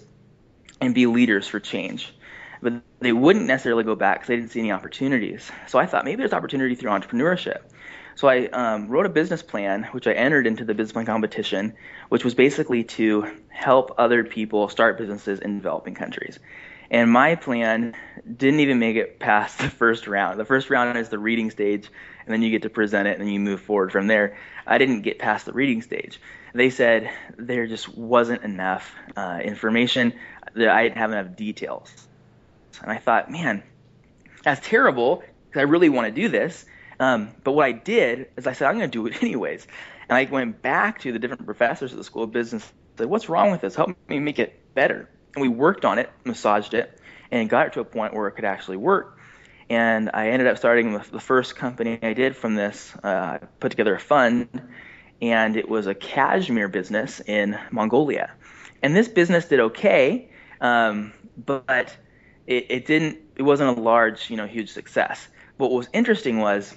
and 0.82 0.94
be 0.94 1.06
leaders 1.06 1.48
for 1.48 1.62
change 1.62 2.14
but 2.62 2.82
they 3.00 3.14
wouldn't 3.14 3.46
necessarily 3.46 3.84
go 3.84 3.96
back 3.96 4.18
because 4.18 4.28
they 4.28 4.36
didn't 4.36 4.50
see 4.50 4.60
any 4.60 4.72
opportunities. 4.72 5.52
So 5.68 5.78
I 5.78 5.86
thought 5.86 6.04
maybe 6.04 6.18
there's 6.18 6.34
opportunity 6.34 6.74
through 6.74 6.90
entrepreneurship. 6.90 7.62
So 8.16 8.28
I 8.28 8.48
um, 8.48 8.88
wrote 8.88 9.06
a 9.06 9.10
business 9.10 9.44
plan, 9.44 9.84
which 9.92 10.08
I 10.08 10.14
entered 10.14 10.48
into 10.48 10.66
the 10.66 10.74
business 10.74 10.94
plan 10.94 11.06
competition, 11.06 11.76
which 12.10 12.24
was 12.24 12.34
basically 12.34 12.84
to 12.84 13.30
help 13.50 13.94
other 14.00 14.24
people 14.24 14.68
start 14.70 14.98
businesses 14.98 15.40
in 15.40 15.58
developing 15.58 15.94
countries. 15.94 16.40
And 16.92 17.12
my 17.12 17.36
plan 17.36 17.96
didn't 18.38 18.60
even 18.60 18.80
make 18.80 18.96
it 18.96 19.20
past 19.20 19.58
the 19.60 19.70
first 19.70 20.08
round. 20.08 20.40
The 20.40 20.46
first 20.46 20.70
round 20.70 20.98
is 20.98 21.10
the 21.10 21.20
reading 21.20 21.52
stage, 21.52 21.90
and 22.26 22.34
then 22.34 22.42
you 22.42 22.50
get 22.50 22.64
to 22.64 22.70
present 22.70 23.08
it, 23.08 23.20
and 23.20 23.32
you 23.32 23.40
move 23.40 23.62
forward 23.62 23.92
from 23.92 24.08
there. 24.08 24.38
I 24.68 24.78
didn't 24.78 25.02
get 25.02 25.20
past 25.20 25.46
the 25.46 25.54
reading 25.54 25.82
stage. 25.82 26.20
They 26.54 26.70
said 26.70 27.12
there 27.38 27.68
just 27.68 27.96
wasn't 27.98 28.44
enough 28.44 28.94
uh, 29.18 29.42
information, 29.44 30.14
that 30.56 30.70
I 30.70 30.84
didn't 30.84 30.98
have 30.98 31.12
enough 31.12 31.36
details. 31.36 31.94
And 32.82 32.92
I 32.92 32.98
thought, 32.98 33.30
man, 33.30 33.64
that's 34.44 34.66
terrible 34.66 35.24
because 35.48 35.60
I 35.60 35.64
really 35.64 35.90
want 35.90 36.08
to 36.08 36.22
do 36.22 36.30
this. 36.30 36.66
Um, 37.00 37.32
but 37.44 37.52
what 37.52 37.66
I 37.66 37.74
did 37.74 38.30
is 38.38 38.48
I 38.48 38.54
said, 38.54 38.70
I'm 38.70 38.78
going 38.78 38.90
to 38.90 38.92
do 38.92 39.06
it 39.08 39.22
anyways. 39.22 39.68
And 40.08 40.16
I 40.16 40.26
went 40.32 40.62
back 40.62 41.02
to 41.02 41.12
the 41.12 41.20
different 41.20 41.46
professors 41.46 41.92
at 41.92 41.98
the 41.98 42.04
School 42.04 42.24
of 42.24 42.32
Business 42.32 42.72
said, 42.98 43.08
what's 43.08 43.30
wrong 43.30 43.52
with 43.52 43.62
this? 43.62 43.76
Help 43.76 43.98
me 44.08 44.20
make 44.20 44.40
it 44.40 44.74
better. 44.74 45.10
And 45.36 45.42
we 45.42 45.50
worked 45.50 45.86
on 45.86 46.00
it, 46.00 46.10
massaged 46.24 46.74
it, 46.74 47.00
and 47.32 47.50
got 47.50 47.68
it 47.68 47.74
to 47.74 47.82
a 47.82 47.86
point 47.86 48.14
where 48.14 48.28
it 48.28 48.32
could 48.32 48.46
actually 48.46 48.78
work. 48.78 49.18
And 49.70 50.12
I 50.14 50.30
ended 50.30 50.48
up 50.48 50.58
starting 50.58 50.94
the, 50.94 51.20
first 51.20 51.56
company 51.56 52.00
I 52.02 52.14
did 52.14 52.36
from 52.36 52.56
this. 52.56 52.96
Uh, 53.04 53.40
put 53.60 53.72
together 53.72 53.96
a 53.96 54.00
fund, 54.00 54.48
and 55.22 55.58
it 55.58 55.68
was 55.68 55.88
a 55.88 55.96
cashmere 55.96 56.68
business 56.68 57.20
in 57.22 57.58
Mongolia. 57.72 58.32
And 58.84 58.96
this 58.96 59.08
business 59.08 59.46
did 59.46 59.60
okay, 59.60 60.30
um, 60.62 61.14
but 61.44 61.98
it, 62.46 62.68
it 62.70 62.86
didn't 62.86 63.20
it 63.36 63.42
wasn't 63.42 63.78
a 63.78 63.82
large 63.82 64.30
you 64.30 64.38
know 64.38 64.46
huge 64.46 64.70
success. 64.70 65.28
But 65.58 65.72
what 65.72 65.78
was 65.78 65.90
interesting 65.94 66.40
was 66.40 66.76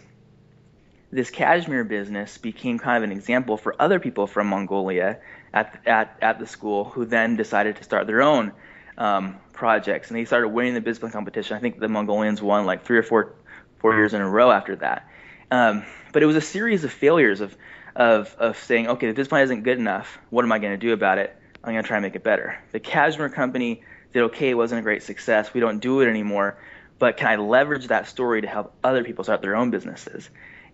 this 1.11 1.31
cashmere 1.31 1.85
business 1.85 2.39
became 2.39 2.79
kind 2.79 3.03
of 3.03 3.11
an 3.11 3.17
example 3.17 3.57
for 3.57 3.75
other 3.81 3.99
people 3.99 4.27
from 4.27 4.47
Mongolia 4.49 5.19
at 5.53 5.81
at 5.87 6.19
at 6.21 6.39
the 6.39 6.47
school 6.47 6.85
who 6.85 7.05
then 7.05 7.37
decided 7.37 7.77
to 7.77 7.85
start 7.85 8.07
their 8.07 8.23
own 8.23 8.53
um, 8.97 9.37
projects 9.53 10.09
and 10.09 10.19
they 10.19 10.25
started 10.25 10.49
winning 10.49 10.75
the 10.75 10.81
business 10.81 11.13
competition. 11.13 11.57
I 11.57 11.61
think 11.61 11.79
the 11.79 11.89
Mongolians 11.89 12.43
won 12.43 12.67
like 12.67 12.85
three 12.85 12.99
or 12.99 13.03
four 13.03 13.35
four 13.79 13.95
years 13.95 14.15
in 14.15 14.21
a 14.21 14.29
row 14.29 14.51
after 14.51 14.77
that. 14.77 15.09
Um, 15.51 15.85
but 16.13 16.23
it 16.23 16.27
was 16.27 16.37
a 16.37 16.41
series 16.41 16.85
of 16.85 16.93
failures 16.93 17.41
of 17.41 17.57
of 17.97 18.35
of 18.39 18.59
saying, 18.59 18.89
okay, 18.89 19.13
this 19.13 19.29
plan 19.29 19.45
isn't 19.45 19.63
good 19.63 19.79
enough. 19.79 20.19
What 20.31 20.45
am 20.45 20.53
I 20.53 20.59
going 20.59 20.73
to 20.73 20.87
do 20.87 20.93
about 20.93 21.19
it? 21.19 21.35
I'm 21.65 21.73
going 21.73 21.83
to 21.83 21.87
try 21.87 21.97
and 21.97 22.05
make 22.05 22.15
it 22.15 22.23
better. 22.23 22.59
The 22.73 22.81
cashmere 22.81 23.29
company 23.29 23.83
did 24.13 24.23
okay, 24.25 24.51
it 24.51 24.55
wasn't 24.55 24.79
a 24.79 24.83
great 24.83 25.03
success, 25.03 25.53
we 25.53 25.61
don't 25.61 25.81
do 25.81 26.01
it 26.01 26.09
anymore, 26.09 26.59
but 26.99 27.17
can 27.17 27.29
I 27.29 27.37
leverage 27.37 27.89
that 27.89 28.07
story 28.07 28.41
to 28.41 28.49
help 28.49 28.75
other 28.83 29.05
people 29.05 29.25
start 29.25 29.43
their 29.43 29.57
own 29.57 29.71
businesses? 29.71 30.31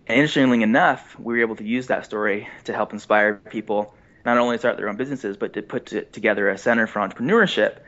And 0.07 0.17
interestingly 0.19 0.61
enough, 0.61 1.17
we 1.19 1.33
were 1.33 1.41
able 1.41 1.55
to 1.57 1.63
use 1.63 1.87
that 1.87 2.05
story 2.05 2.47
to 2.65 2.73
help 2.73 2.93
inspire 2.93 3.35
people 3.35 3.93
not 4.25 4.37
only 4.37 4.57
start 4.57 4.77
their 4.77 4.89
own 4.89 4.97
businesses, 4.97 5.37
but 5.37 5.53
to 5.53 5.61
put 5.61 5.87
to, 5.87 6.03
together 6.03 6.49
a 6.49 6.57
center 6.57 6.87
for 6.87 6.99
entrepreneurship 6.99 7.79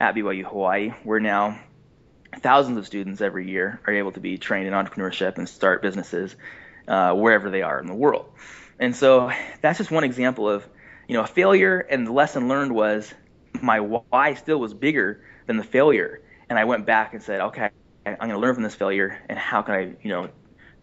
at 0.00 0.14
BYU 0.14 0.44
Hawaii, 0.44 0.90
where 1.04 1.20
now 1.20 1.58
thousands 2.40 2.78
of 2.78 2.86
students 2.86 3.20
every 3.20 3.48
year 3.48 3.80
are 3.86 3.94
able 3.94 4.12
to 4.12 4.20
be 4.20 4.38
trained 4.38 4.66
in 4.66 4.72
entrepreneurship 4.72 5.38
and 5.38 5.48
start 5.48 5.82
businesses 5.82 6.36
uh, 6.86 7.14
wherever 7.14 7.50
they 7.50 7.62
are 7.62 7.80
in 7.80 7.86
the 7.86 7.94
world. 7.94 8.26
And 8.78 8.94
so 8.94 9.32
that's 9.62 9.78
just 9.78 9.90
one 9.90 10.04
example 10.04 10.48
of, 10.48 10.66
you 11.08 11.14
know, 11.14 11.22
a 11.22 11.26
failure. 11.26 11.78
And 11.78 12.06
the 12.06 12.12
lesson 12.12 12.48
learned 12.48 12.74
was 12.74 13.12
my 13.62 13.80
why 13.80 14.34
still 14.34 14.58
was 14.58 14.74
bigger 14.74 15.22
than 15.46 15.56
the 15.56 15.64
failure. 15.64 16.20
And 16.48 16.58
I 16.58 16.64
went 16.64 16.84
back 16.86 17.14
and 17.14 17.22
said, 17.22 17.40
okay, 17.40 17.70
I'm 18.06 18.16
going 18.16 18.30
to 18.30 18.38
learn 18.38 18.54
from 18.54 18.62
this 18.62 18.74
failure, 18.74 19.20
and 19.28 19.38
how 19.38 19.62
can 19.62 19.74
I, 19.74 19.80
you 20.02 20.10
know, 20.10 20.28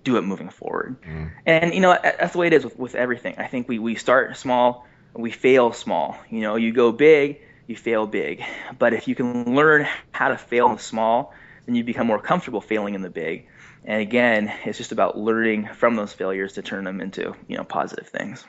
do 0.03 0.17
it 0.17 0.23
moving 0.23 0.49
forward? 0.49 1.01
Mm. 1.03 1.31
And 1.45 1.73
you 1.73 1.79
know, 1.79 1.97
that's 2.01 2.33
the 2.33 2.39
way 2.39 2.47
it 2.47 2.53
is 2.53 2.65
with, 2.65 2.77
with 2.77 2.95
everything. 2.95 3.35
I 3.37 3.47
think 3.47 3.69
we 3.69 3.79
we 3.79 3.95
start 3.95 4.35
small, 4.35 4.85
we 5.13 5.31
fail 5.31 5.73
small. 5.73 6.17
You 6.29 6.41
know, 6.41 6.55
you 6.55 6.73
go 6.73 6.91
big, 6.91 7.41
you 7.67 7.75
fail 7.75 8.07
big. 8.07 8.43
But 8.77 8.93
if 8.93 9.07
you 9.07 9.15
can 9.15 9.55
learn 9.55 9.87
how 10.11 10.29
to 10.29 10.37
fail 10.37 10.67
in 10.67 10.75
the 10.75 10.81
small, 10.81 11.33
then 11.65 11.75
you 11.75 11.83
become 11.83 12.07
more 12.07 12.19
comfortable 12.19 12.61
failing 12.61 12.95
in 12.95 13.01
the 13.01 13.09
big. 13.09 13.47
And 13.85 14.01
again, 14.01 14.53
it's 14.65 14.77
just 14.77 14.91
about 14.91 15.17
learning 15.17 15.69
from 15.75 15.95
those 15.95 16.13
failures 16.13 16.53
to 16.53 16.61
turn 16.61 16.85
them 16.85 17.01
into, 17.01 17.35
you 17.47 17.57
know, 17.57 17.63
positive 17.63 18.07
things. 18.07 18.45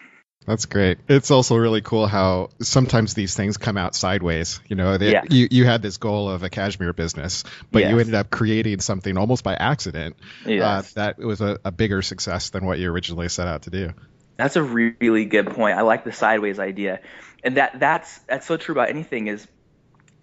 That's 0.46 0.66
great. 0.66 0.98
It's 1.09 1.31
also 1.31 1.57
really 1.57 1.81
cool 1.81 2.07
how 2.07 2.50
sometimes 2.61 3.14
these 3.14 3.35
things 3.35 3.57
come 3.57 3.79
out 3.79 3.94
sideways. 3.94 4.61
You 4.68 4.77
know, 4.77 4.98
they, 4.98 5.12
yeah. 5.12 5.22
you 5.31 5.48
you 5.50 5.64
had 5.64 5.81
this 5.81 5.96
goal 5.96 6.29
of 6.29 6.42
a 6.42 6.50
cashmere 6.50 6.92
business, 6.92 7.44
but 7.72 7.81
yes. 7.81 7.90
you 7.90 7.98
ended 7.98 8.14
up 8.14 8.29
creating 8.29 8.81
something 8.81 9.16
almost 9.16 9.42
by 9.42 9.55
accident 9.55 10.16
uh, 10.46 10.50
yes. 10.50 10.62
uh, 10.62 10.83
that 10.96 11.18
was 11.18 11.40
a, 11.40 11.59
a, 11.64 11.72
bigger 11.72 12.03
success 12.03 12.50
than 12.50 12.66
what 12.66 12.79
you 12.79 12.90
originally 12.90 13.31
set 13.31 13.48
out 13.48 13.62
to 13.62 13.70
do. 13.70 13.94
That's 14.36 14.56
a 14.56 14.62
really 14.62 15.24
good 15.24 15.50
point. 15.50 15.78
I 15.78 15.82
like 15.82 16.04
the 16.04 16.12
sideways 16.12 16.58
idea, 16.58 17.00
and 17.42 17.56
that 17.56 17.78
that's 17.78 18.18
that's 18.20 18.46
so 18.46 18.56
true 18.56 18.74
about 18.74 18.88
anything. 18.88 19.28
Is 19.28 19.46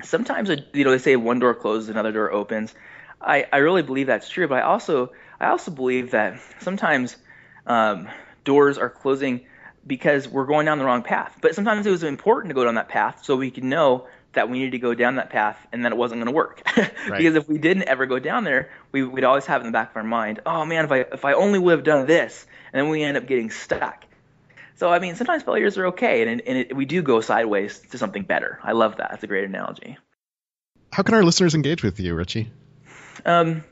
sometimes 0.03 0.49
you 0.73 0.83
know 0.83 0.91
they 0.91 0.97
say 0.97 1.15
one 1.15 1.39
door 1.39 1.53
closes, 1.53 1.89
another 1.89 2.11
door 2.11 2.31
opens. 2.31 2.73
I 3.21 3.45
I 3.51 3.57
really 3.57 3.83
believe 3.83 4.07
that's 4.07 4.27
true, 4.27 4.47
but 4.47 4.55
I 4.55 4.61
also 4.61 5.11
I 5.39 5.47
also 5.47 5.71
believe 5.71 6.11
that 6.11 6.41
sometimes 6.59 7.15
um, 7.65 8.09
doors 8.43 8.77
are 8.77 8.89
closing 8.89 9.45
because 9.85 10.27
we're 10.27 10.45
going 10.45 10.65
down 10.65 10.77
the 10.77 10.85
wrong 10.85 11.03
path. 11.03 11.37
But 11.41 11.55
sometimes 11.55 11.85
it 11.85 11.91
was 11.91 12.03
important 12.03 12.49
to 12.49 12.53
go 12.53 12.65
down 12.65 12.75
that 12.75 12.89
path 12.89 13.23
so 13.23 13.35
we 13.35 13.49
could 13.49 13.63
know 13.63 14.07
that 14.33 14.49
we 14.49 14.59
needed 14.59 14.71
to 14.71 14.79
go 14.79 14.93
down 14.93 15.15
that 15.15 15.29
path 15.29 15.57
and 15.71 15.85
that 15.85 15.91
it 15.91 15.97
wasn't 15.97 16.19
going 16.19 16.27
to 16.27 16.35
work. 16.35 16.61
right. 16.77 16.91
Because 17.17 17.35
if 17.35 17.49
we 17.49 17.57
didn't 17.57 17.83
ever 17.83 18.05
go 18.05 18.19
down 18.19 18.43
there, 18.43 18.69
we, 18.91 19.03
would 19.03 19.23
always 19.23 19.45
have 19.45 19.61
in 19.61 19.67
the 19.67 19.73
back 19.73 19.91
of 19.91 19.97
our 19.97 20.03
mind, 20.03 20.39
oh 20.45 20.65
man, 20.65 20.85
if 20.85 20.91
I 20.91 20.99
if 20.99 21.25
I 21.25 21.33
only 21.33 21.59
would 21.59 21.71
have 21.71 21.83
done 21.83 22.07
this, 22.07 22.45
and 22.71 22.81
then 22.81 22.89
we 22.89 23.03
end 23.03 23.17
up 23.17 23.27
getting 23.27 23.49
stuck. 23.49 24.05
So 24.75 24.89
I 24.89 24.99
mean, 24.99 25.15
sometimes 25.15 25.43
failures 25.43 25.77
are 25.77 25.87
okay, 25.87 26.27
and, 26.27 26.41
and 26.41 26.57
it, 26.57 26.75
we 26.75 26.85
do 26.85 27.01
go 27.01 27.21
sideways 27.21 27.79
to 27.91 27.97
something 27.97 28.23
better. 28.23 28.59
I 28.63 28.71
love 28.71 28.97
that. 28.97 29.11
That's 29.11 29.23
a 29.23 29.27
great 29.27 29.43
analogy. 29.43 29.97
How 30.91 31.03
can 31.03 31.15
our 31.15 31.23
listeners 31.23 31.55
engage 31.55 31.83
with 31.83 31.99
you, 31.99 32.15
Richie? 32.15 32.51
Um, 33.25 33.63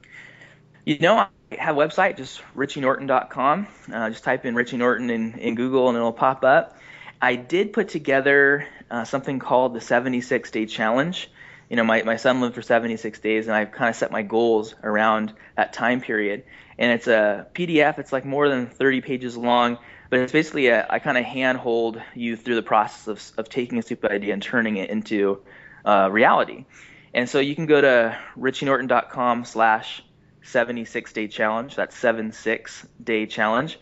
you 0.86 1.00
know, 1.00 1.18
I 1.18 1.28
have 1.58 1.78
a 1.78 1.80
website, 1.80 2.18
just 2.18 2.42
richienorton.com. 2.56 3.68
Uh, 3.92 4.10
just 4.10 4.24
type 4.24 4.46
in 4.46 4.56
Richie 4.56 4.78
Norton 4.78 5.10
in, 5.10 5.38
in 5.38 5.56
Google 5.56 5.90
and 5.90 5.98
it'll 5.98 6.14
pop 6.14 6.44
up. 6.44 6.79
I 7.22 7.36
did 7.36 7.74
put 7.74 7.90
together 7.90 8.68
uh, 8.90 9.04
something 9.04 9.40
called 9.40 9.74
the 9.74 9.82
76 9.82 10.52
Day 10.52 10.66
Challenge. 10.66 11.30
you 11.70 11.76
know, 11.76 11.84
my, 11.84 12.02
my 12.04 12.16
son 12.16 12.42
lived 12.42 12.56
for 12.56 12.62
76 12.62 13.20
days, 13.20 13.48
and 13.48 13.56
I've 13.56 13.72
kind 13.72 13.90
of 13.90 13.96
set 13.96 14.12
my 14.12 14.22
goals 14.22 14.74
around 14.84 15.34
that 15.58 15.74
time 15.74 16.02
period. 16.02 16.44
And 16.78 16.92
it's 16.94 17.08
a 17.08 17.48
PDF. 17.54 18.00
It's 18.00 18.14
like 18.14 18.26
more 18.26 18.48
than 18.48 18.68
30 18.68 19.02
pages 19.02 19.36
long, 19.36 19.78
but 20.10 20.20
it's 20.20 20.32
basically 20.32 20.68
a, 20.68 20.88
I 20.90 21.00
kind 21.00 21.18
of 21.18 21.26
handhold 21.26 22.02
you 22.16 22.38
through 22.38 22.56
the 22.56 22.64
process 22.64 23.08
of, 23.08 23.32
of 23.38 23.50
taking 23.50 23.78
a 23.78 23.82
stupid 23.82 24.12
idea 24.12 24.34
and 24.34 24.42
turning 24.42 24.78
it 24.78 24.90
into 24.90 25.42
uh, 25.86 26.08
reality. 26.10 26.66
And 27.14 27.30
so 27.30 27.40
you 27.40 27.54
can 27.54 27.66
go 27.66 27.82
to 27.82 28.18
richienorton.com 28.38 29.44
slash 29.44 30.02
76 30.44 31.12
day 31.12 31.28
challenge. 31.28 31.76
That's 31.76 31.98
76 31.98 32.88
day 33.04 33.26
challenge. 33.26 33.78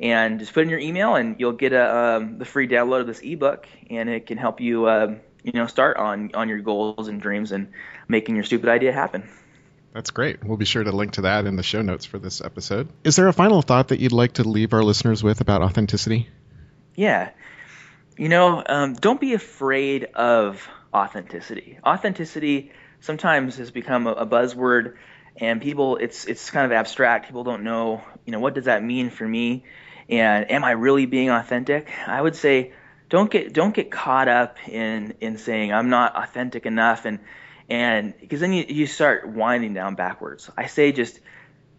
And 0.00 0.38
just 0.38 0.54
put 0.54 0.62
in 0.62 0.70
your 0.70 0.78
email, 0.78 1.14
and 1.14 1.36
you'll 1.38 1.52
get 1.52 1.72
a, 1.72 1.96
um, 1.96 2.38
the 2.38 2.46
free 2.46 2.66
download 2.66 3.00
of 3.00 3.06
this 3.06 3.20
ebook, 3.20 3.68
and 3.90 4.08
it 4.08 4.26
can 4.26 4.38
help 4.38 4.60
you, 4.60 4.86
uh, 4.86 5.14
you 5.42 5.52
know, 5.52 5.66
start 5.66 5.98
on 5.98 6.30
on 6.34 6.48
your 6.48 6.60
goals 6.60 7.08
and 7.08 7.20
dreams 7.20 7.52
and 7.52 7.72
making 8.08 8.34
your 8.34 8.44
stupid 8.44 8.70
idea 8.70 8.92
happen. 8.92 9.28
That's 9.92 10.10
great. 10.10 10.42
We'll 10.44 10.56
be 10.56 10.64
sure 10.64 10.84
to 10.84 10.92
link 10.92 11.12
to 11.12 11.22
that 11.22 11.46
in 11.46 11.56
the 11.56 11.62
show 11.62 11.82
notes 11.82 12.04
for 12.04 12.18
this 12.18 12.40
episode. 12.40 12.88
Is 13.02 13.16
there 13.16 13.28
a 13.28 13.32
final 13.32 13.60
thought 13.60 13.88
that 13.88 13.98
you'd 13.98 14.12
like 14.12 14.34
to 14.34 14.44
leave 14.44 14.72
our 14.72 14.84
listeners 14.84 15.22
with 15.22 15.40
about 15.40 15.62
authenticity? 15.62 16.28
Yeah. 16.94 17.30
You 18.16 18.28
know, 18.28 18.62
um, 18.64 18.94
don't 18.94 19.20
be 19.20 19.34
afraid 19.34 20.04
of 20.04 20.66
authenticity. 20.94 21.78
Authenticity 21.84 22.70
sometimes 23.00 23.56
has 23.56 23.70
become 23.70 24.06
a, 24.06 24.12
a 24.12 24.26
buzzword 24.26 24.94
and 25.36 25.60
people 25.60 25.96
it's 25.96 26.24
it's 26.26 26.50
kind 26.50 26.66
of 26.66 26.72
abstract. 26.72 27.26
People 27.26 27.44
don't 27.44 27.64
know, 27.64 28.02
you 28.24 28.32
know, 28.32 28.40
what 28.40 28.54
does 28.54 28.66
that 28.66 28.84
mean 28.84 29.10
for 29.10 29.26
me? 29.26 29.64
And 30.10 30.50
am 30.50 30.64
I 30.64 30.72
really 30.72 31.06
being 31.06 31.30
authentic? 31.30 31.88
I 32.06 32.20
would 32.20 32.34
say 32.34 32.72
don't 33.08 33.30
get 33.30 33.52
don't 33.52 33.74
get 33.74 33.90
caught 33.90 34.28
up 34.28 34.56
in 34.68 35.14
in 35.20 35.38
saying 35.38 35.72
I'm 35.72 35.88
not 35.88 36.16
authentic 36.16 36.66
enough 36.66 37.04
and 37.04 37.20
and 37.68 38.14
because 38.18 38.40
then 38.40 38.52
you, 38.52 38.64
you 38.68 38.86
start 38.86 39.28
winding 39.28 39.74
down 39.74 39.94
backwards. 39.94 40.50
I 40.56 40.66
say 40.66 40.90
just 40.90 41.20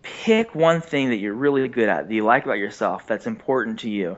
pick 0.01 0.55
one 0.55 0.81
thing 0.81 1.09
that 1.09 1.17
you're 1.17 1.33
really 1.33 1.67
good 1.67 1.89
at, 1.89 2.07
that 2.07 2.13
you 2.13 2.23
like 2.23 2.45
about 2.45 2.57
yourself, 2.57 3.05
that's 3.05 3.27
important 3.27 3.79
to 3.79 3.89
you, 3.89 4.17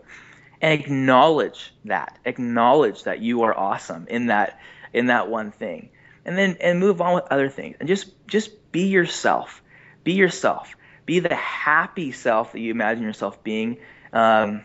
and 0.61 0.79
acknowledge 0.79 1.73
that. 1.85 2.19
Acknowledge 2.25 3.03
that 3.03 3.19
you 3.19 3.43
are 3.43 3.57
awesome 3.57 4.07
in 4.07 4.27
that 4.27 4.59
in 4.93 5.07
that 5.07 5.29
one 5.29 5.51
thing, 5.51 5.89
and 6.25 6.37
then 6.37 6.57
and 6.61 6.79
move 6.79 7.01
on 7.01 7.15
with 7.15 7.25
other 7.31 7.49
things, 7.49 7.77
and 7.79 7.89
just 7.89 8.11
just 8.27 8.71
be 8.71 8.87
yourself. 8.87 9.63
Be 10.03 10.13
yourself. 10.13 10.75
Be 11.05 11.19
the 11.19 11.35
happy 11.35 12.11
self 12.11 12.51
that 12.51 12.59
you 12.59 12.71
imagine 12.71 13.03
yourself 13.03 13.43
being 13.43 13.77
um, 14.13 14.61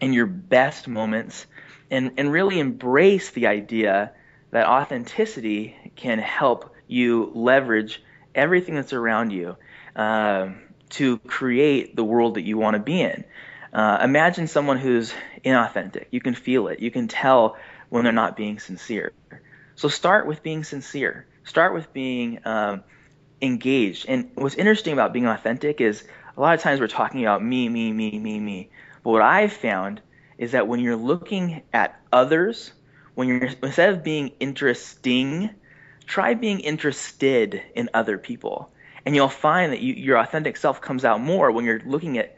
in 0.00 0.12
your 0.12 0.26
best 0.26 0.88
moments, 0.88 1.46
and 1.90 2.12
and 2.18 2.30
really 2.30 2.58
embrace 2.58 3.30
the 3.30 3.46
idea 3.46 4.12
that 4.50 4.66
authenticity 4.66 5.76
can 5.96 6.18
help 6.18 6.74
you 6.86 7.30
leverage 7.34 8.02
everything 8.34 8.74
that's 8.74 8.92
around 8.92 9.30
you 9.30 9.56
um, 9.96 10.60
to 10.90 11.18
create 11.18 11.96
the 11.96 12.04
world 12.04 12.34
that 12.34 12.42
you 12.42 12.58
want 12.58 12.74
to 12.74 12.80
be 12.80 13.00
in. 13.00 13.24
Uh, 13.72 13.98
imagine 14.02 14.46
someone 14.46 14.78
who's 14.78 15.14
inauthentic. 15.44 16.06
You 16.10 16.20
can 16.20 16.34
feel 16.34 16.68
it. 16.68 16.80
You 16.80 16.90
can 16.90 17.08
tell 17.08 17.56
when 17.88 18.04
they're 18.04 18.12
not 18.12 18.36
being 18.36 18.58
sincere. 18.58 19.12
So 19.74 19.88
start 19.88 20.26
with 20.26 20.42
being 20.42 20.64
sincere. 20.64 21.26
Start 21.44 21.72
with 21.72 21.92
being 21.92 22.40
um, 22.44 22.84
engaged. 23.40 24.06
And 24.08 24.30
what's 24.34 24.54
interesting 24.54 24.92
about 24.92 25.12
being 25.12 25.26
authentic 25.26 25.80
is 25.80 26.04
a 26.36 26.40
lot 26.40 26.54
of 26.54 26.60
times 26.60 26.80
we're 26.80 26.88
talking 26.88 27.22
about 27.22 27.42
me, 27.44 27.68
me, 27.68 27.92
me, 27.92 28.18
me, 28.18 28.38
me. 28.38 28.70
But 29.02 29.10
what 29.10 29.22
I've 29.22 29.52
found 29.52 30.00
is 30.38 30.52
that 30.52 30.66
when 30.66 30.80
you're 30.80 30.96
looking 30.96 31.62
at 31.72 32.00
others, 32.12 32.72
when 33.14 33.28
you're 33.28 33.50
instead 33.62 33.90
of 33.90 34.02
being 34.02 34.32
interesting, 34.40 35.50
try 36.06 36.34
being 36.34 36.60
interested 36.60 37.62
in 37.74 37.90
other 37.94 38.18
people. 38.18 38.72
And 39.04 39.14
you'll 39.14 39.28
find 39.28 39.72
that 39.72 39.80
you, 39.80 39.94
your 39.94 40.18
authentic 40.18 40.56
self 40.56 40.80
comes 40.80 41.04
out 41.04 41.20
more 41.20 41.50
when 41.50 41.64
you're 41.64 41.82
looking 41.84 42.18
at 42.18 42.36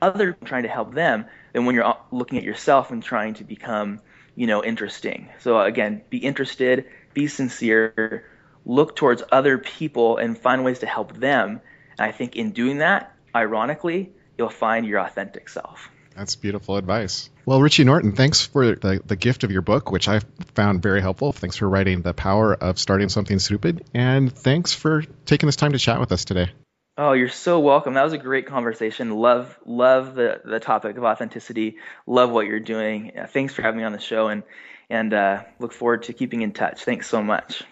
other 0.00 0.36
trying 0.44 0.64
to 0.64 0.68
help 0.68 0.94
them 0.94 1.26
than 1.52 1.64
when 1.64 1.74
you're 1.74 1.84
uh, 1.84 1.96
looking 2.10 2.38
at 2.38 2.44
yourself 2.44 2.90
and 2.90 3.02
trying 3.02 3.34
to 3.34 3.44
become, 3.44 4.00
you 4.34 4.46
know, 4.46 4.64
interesting. 4.64 5.28
So 5.40 5.60
again, 5.60 6.02
be 6.10 6.18
interested, 6.18 6.86
be 7.12 7.26
sincere, 7.26 8.26
look 8.66 8.96
towards 8.96 9.22
other 9.30 9.58
people 9.58 10.16
and 10.16 10.36
find 10.36 10.64
ways 10.64 10.80
to 10.80 10.86
help 10.86 11.14
them. 11.14 11.60
And 11.98 12.06
I 12.06 12.12
think 12.12 12.36
in 12.36 12.52
doing 12.52 12.78
that, 12.78 13.14
ironically, 13.34 14.12
you'll 14.38 14.50
find 14.50 14.86
your 14.86 15.00
authentic 15.00 15.48
self. 15.48 15.90
That's 16.16 16.36
beautiful 16.36 16.76
advice. 16.76 17.28
Well, 17.44 17.60
Richie 17.60 17.84
Norton, 17.84 18.12
thanks 18.12 18.46
for 18.46 18.76
the, 18.76 19.00
the 19.04 19.16
gift 19.16 19.42
of 19.42 19.50
your 19.50 19.62
book, 19.62 19.90
which 19.90 20.08
I 20.08 20.20
found 20.54 20.82
very 20.82 21.00
helpful. 21.00 21.32
Thanks 21.32 21.56
for 21.56 21.68
writing 21.68 22.02
The 22.02 22.14
Power 22.14 22.54
of 22.54 22.78
Starting 22.78 23.08
Something 23.08 23.38
Stupid. 23.38 23.84
And 23.92 24.32
thanks 24.32 24.72
for 24.72 25.02
taking 25.26 25.46
this 25.48 25.56
time 25.56 25.72
to 25.72 25.78
chat 25.78 25.98
with 25.98 26.12
us 26.12 26.24
today. 26.24 26.50
Oh, 26.96 27.12
you're 27.12 27.28
so 27.28 27.58
welcome. 27.58 27.94
That 27.94 28.04
was 28.04 28.12
a 28.12 28.18
great 28.18 28.46
conversation. 28.46 29.10
Love, 29.10 29.58
love 29.66 30.14
the, 30.14 30.40
the 30.44 30.60
topic 30.60 30.96
of 30.96 31.02
authenticity. 31.02 31.78
Love 32.06 32.30
what 32.30 32.46
you're 32.46 32.60
doing. 32.60 33.10
thanks 33.30 33.52
for 33.52 33.62
having 33.62 33.78
me 33.78 33.84
on 33.84 33.92
the 33.92 33.98
show 33.98 34.28
and, 34.28 34.44
and 34.88 35.12
uh, 35.12 35.42
look 35.58 35.72
forward 35.72 36.04
to 36.04 36.12
keeping 36.12 36.42
in 36.42 36.52
touch. 36.52 36.84
Thanks 36.84 37.08
so 37.08 37.20
much. 37.20 37.64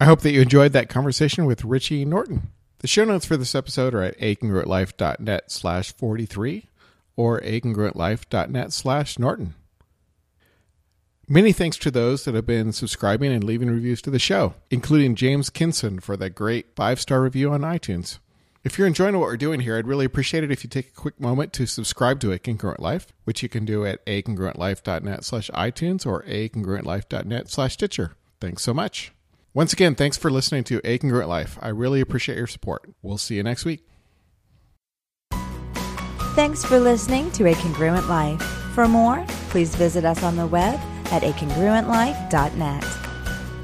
I 0.00 0.06
hope 0.06 0.22
that 0.22 0.32
you 0.32 0.40
enjoyed 0.40 0.72
that 0.72 0.88
conversation 0.88 1.44
with 1.44 1.62
Richie 1.62 2.06
Norton. 2.06 2.48
The 2.78 2.88
show 2.88 3.04
notes 3.04 3.26
for 3.26 3.36
this 3.36 3.54
episode 3.54 3.94
are 3.94 4.02
at 4.02 4.18
acongruentlife.net 4.18 5.50
slash 5.50 5.92
43 5.92 6.70
or 7.16 7.38
acongruentlife.net 7.42 8.72
slash 8.72 9.18
Norton. 9.18 9.54
Many 11.28 11.52
thanks 11.52 11.76
to 11.76 11.90
those 11.90 12.24
that 12.24 12.34
have 12.34 12.46
been 12.46 12.72
subscribing 12.72 13.30
and 13.30 13.44
leaving 13.44 13.68
reviews 13.68 14.00
to 14.02 14.10
the 14.10 14.18
show, 14.18 14.54
including 14.70 15.16
James 15.16 15.50
Kinson 15.50 16.00
for 16.00 16.16
that 16.16 16.30
great 16.30 16.74
five 16.74 16.98
star 16.98 17.20
review 17.20 17.52
on 17.52 17.60
iTunes. 17.60 18.20
If 18.64 18.78
you're 18.78 18.86
enjoying 18.86 19.18
what 19.18 19.26
we're 19.26 19.36
doing 19.36 19.60
here, 19.60 19.76
I'd 19.76 19.86
really 19.86 20.06
appreciate 20.06 20.44
it 20.44 20.50
if 20.50 20.64
you 20.64 20.70
take 20.70 20.88
a 20.88 21.00
quick 21.00 21.20
moment 21.20 21.52
to 21.54 21.66
subscribe 21.66 22.20
to 22.20 22.32
A 22.32 22.38
Congruent 22.38 22.80
Life, 22.80 23.12
which 23.24 23.42
you 23.42 23.50
can 23.50 23.66
do 23.66 23.84
at 23.84 24.04
acongruentlife.net 24.06 25.24
slash 25.24 25.50
iTunes 25.50 26.06
or 26.06 26.22
acongruentlife.net 26.22 27.50
slash 27.50 27.74
Stitcher. 27.74 28.16
Thanks 28.40 28.62
so 28.62 28.72
much. 28.72 29.12
Once 29.52 29.72
again, 29.72 29.94
thanks 29.94 30.16
for 30.16 30.30
listening 30.30 30.62
to 30.64 30.80
A 30.84 30.98
Congruent 30.98 31.28
Life. 31.28 31.58
I 31.60 31.68
really 31.68 32.00
appreciate 32.00 32.38
your 32.38 32.46
support. 32.46 32.88
We'll 33.02 33.18
see 33.18 33.34
you 33.36 33.42
next 33.42 33.64
week. 33.64 33.84
Thanks 36.34 36.64
for 36.64 36.78
listening 36.78 37.32
to 37.32 37.46
A 37.46 37.54
Congruent 37.54 38.08
Life. 38.08 38.40
For 38.74 38.86
more, 38.86 39.24
please 39.48 39.74
visit 39.74 40.04
us 40.04 40.22
on 40.22 40.36
the 40.36 40.46
web 40.46 40.78
at 41.06 41.22
acongruentlife.net. 41.22 42.84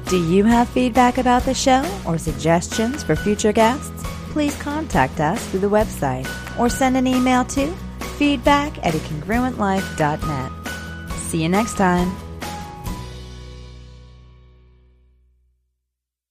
Do 0.09 0.17
you 0.29 0.43
have 0.43 0.67
feedback 0.69 1.17
about 1.17 1.43
the 1.43 1.53
show 1.53 1.89
or 2.05 2.17
suggestions 2.17 3.03
for 3.03 3.15
future 3.15 3.53
guests? 3.53 4.03
Please 4.31 4.55
contact 4.61 5.19
us 5.19 5.45
through 5.47 5.61
the 5.61 5.69
website 5.69 6.27
or 6.59 6.69
send 6.69 6.97
an 6.97 7.07
email 7.07 7.45
to 7.45 7.67
feedback 8.17 8.77
at 8.85 8.93
acongruentlife.net. 8.93 10.51
See 11.13 11.41
you 11.43 11.49
next 11.49 11.77
time. 11.77 12.26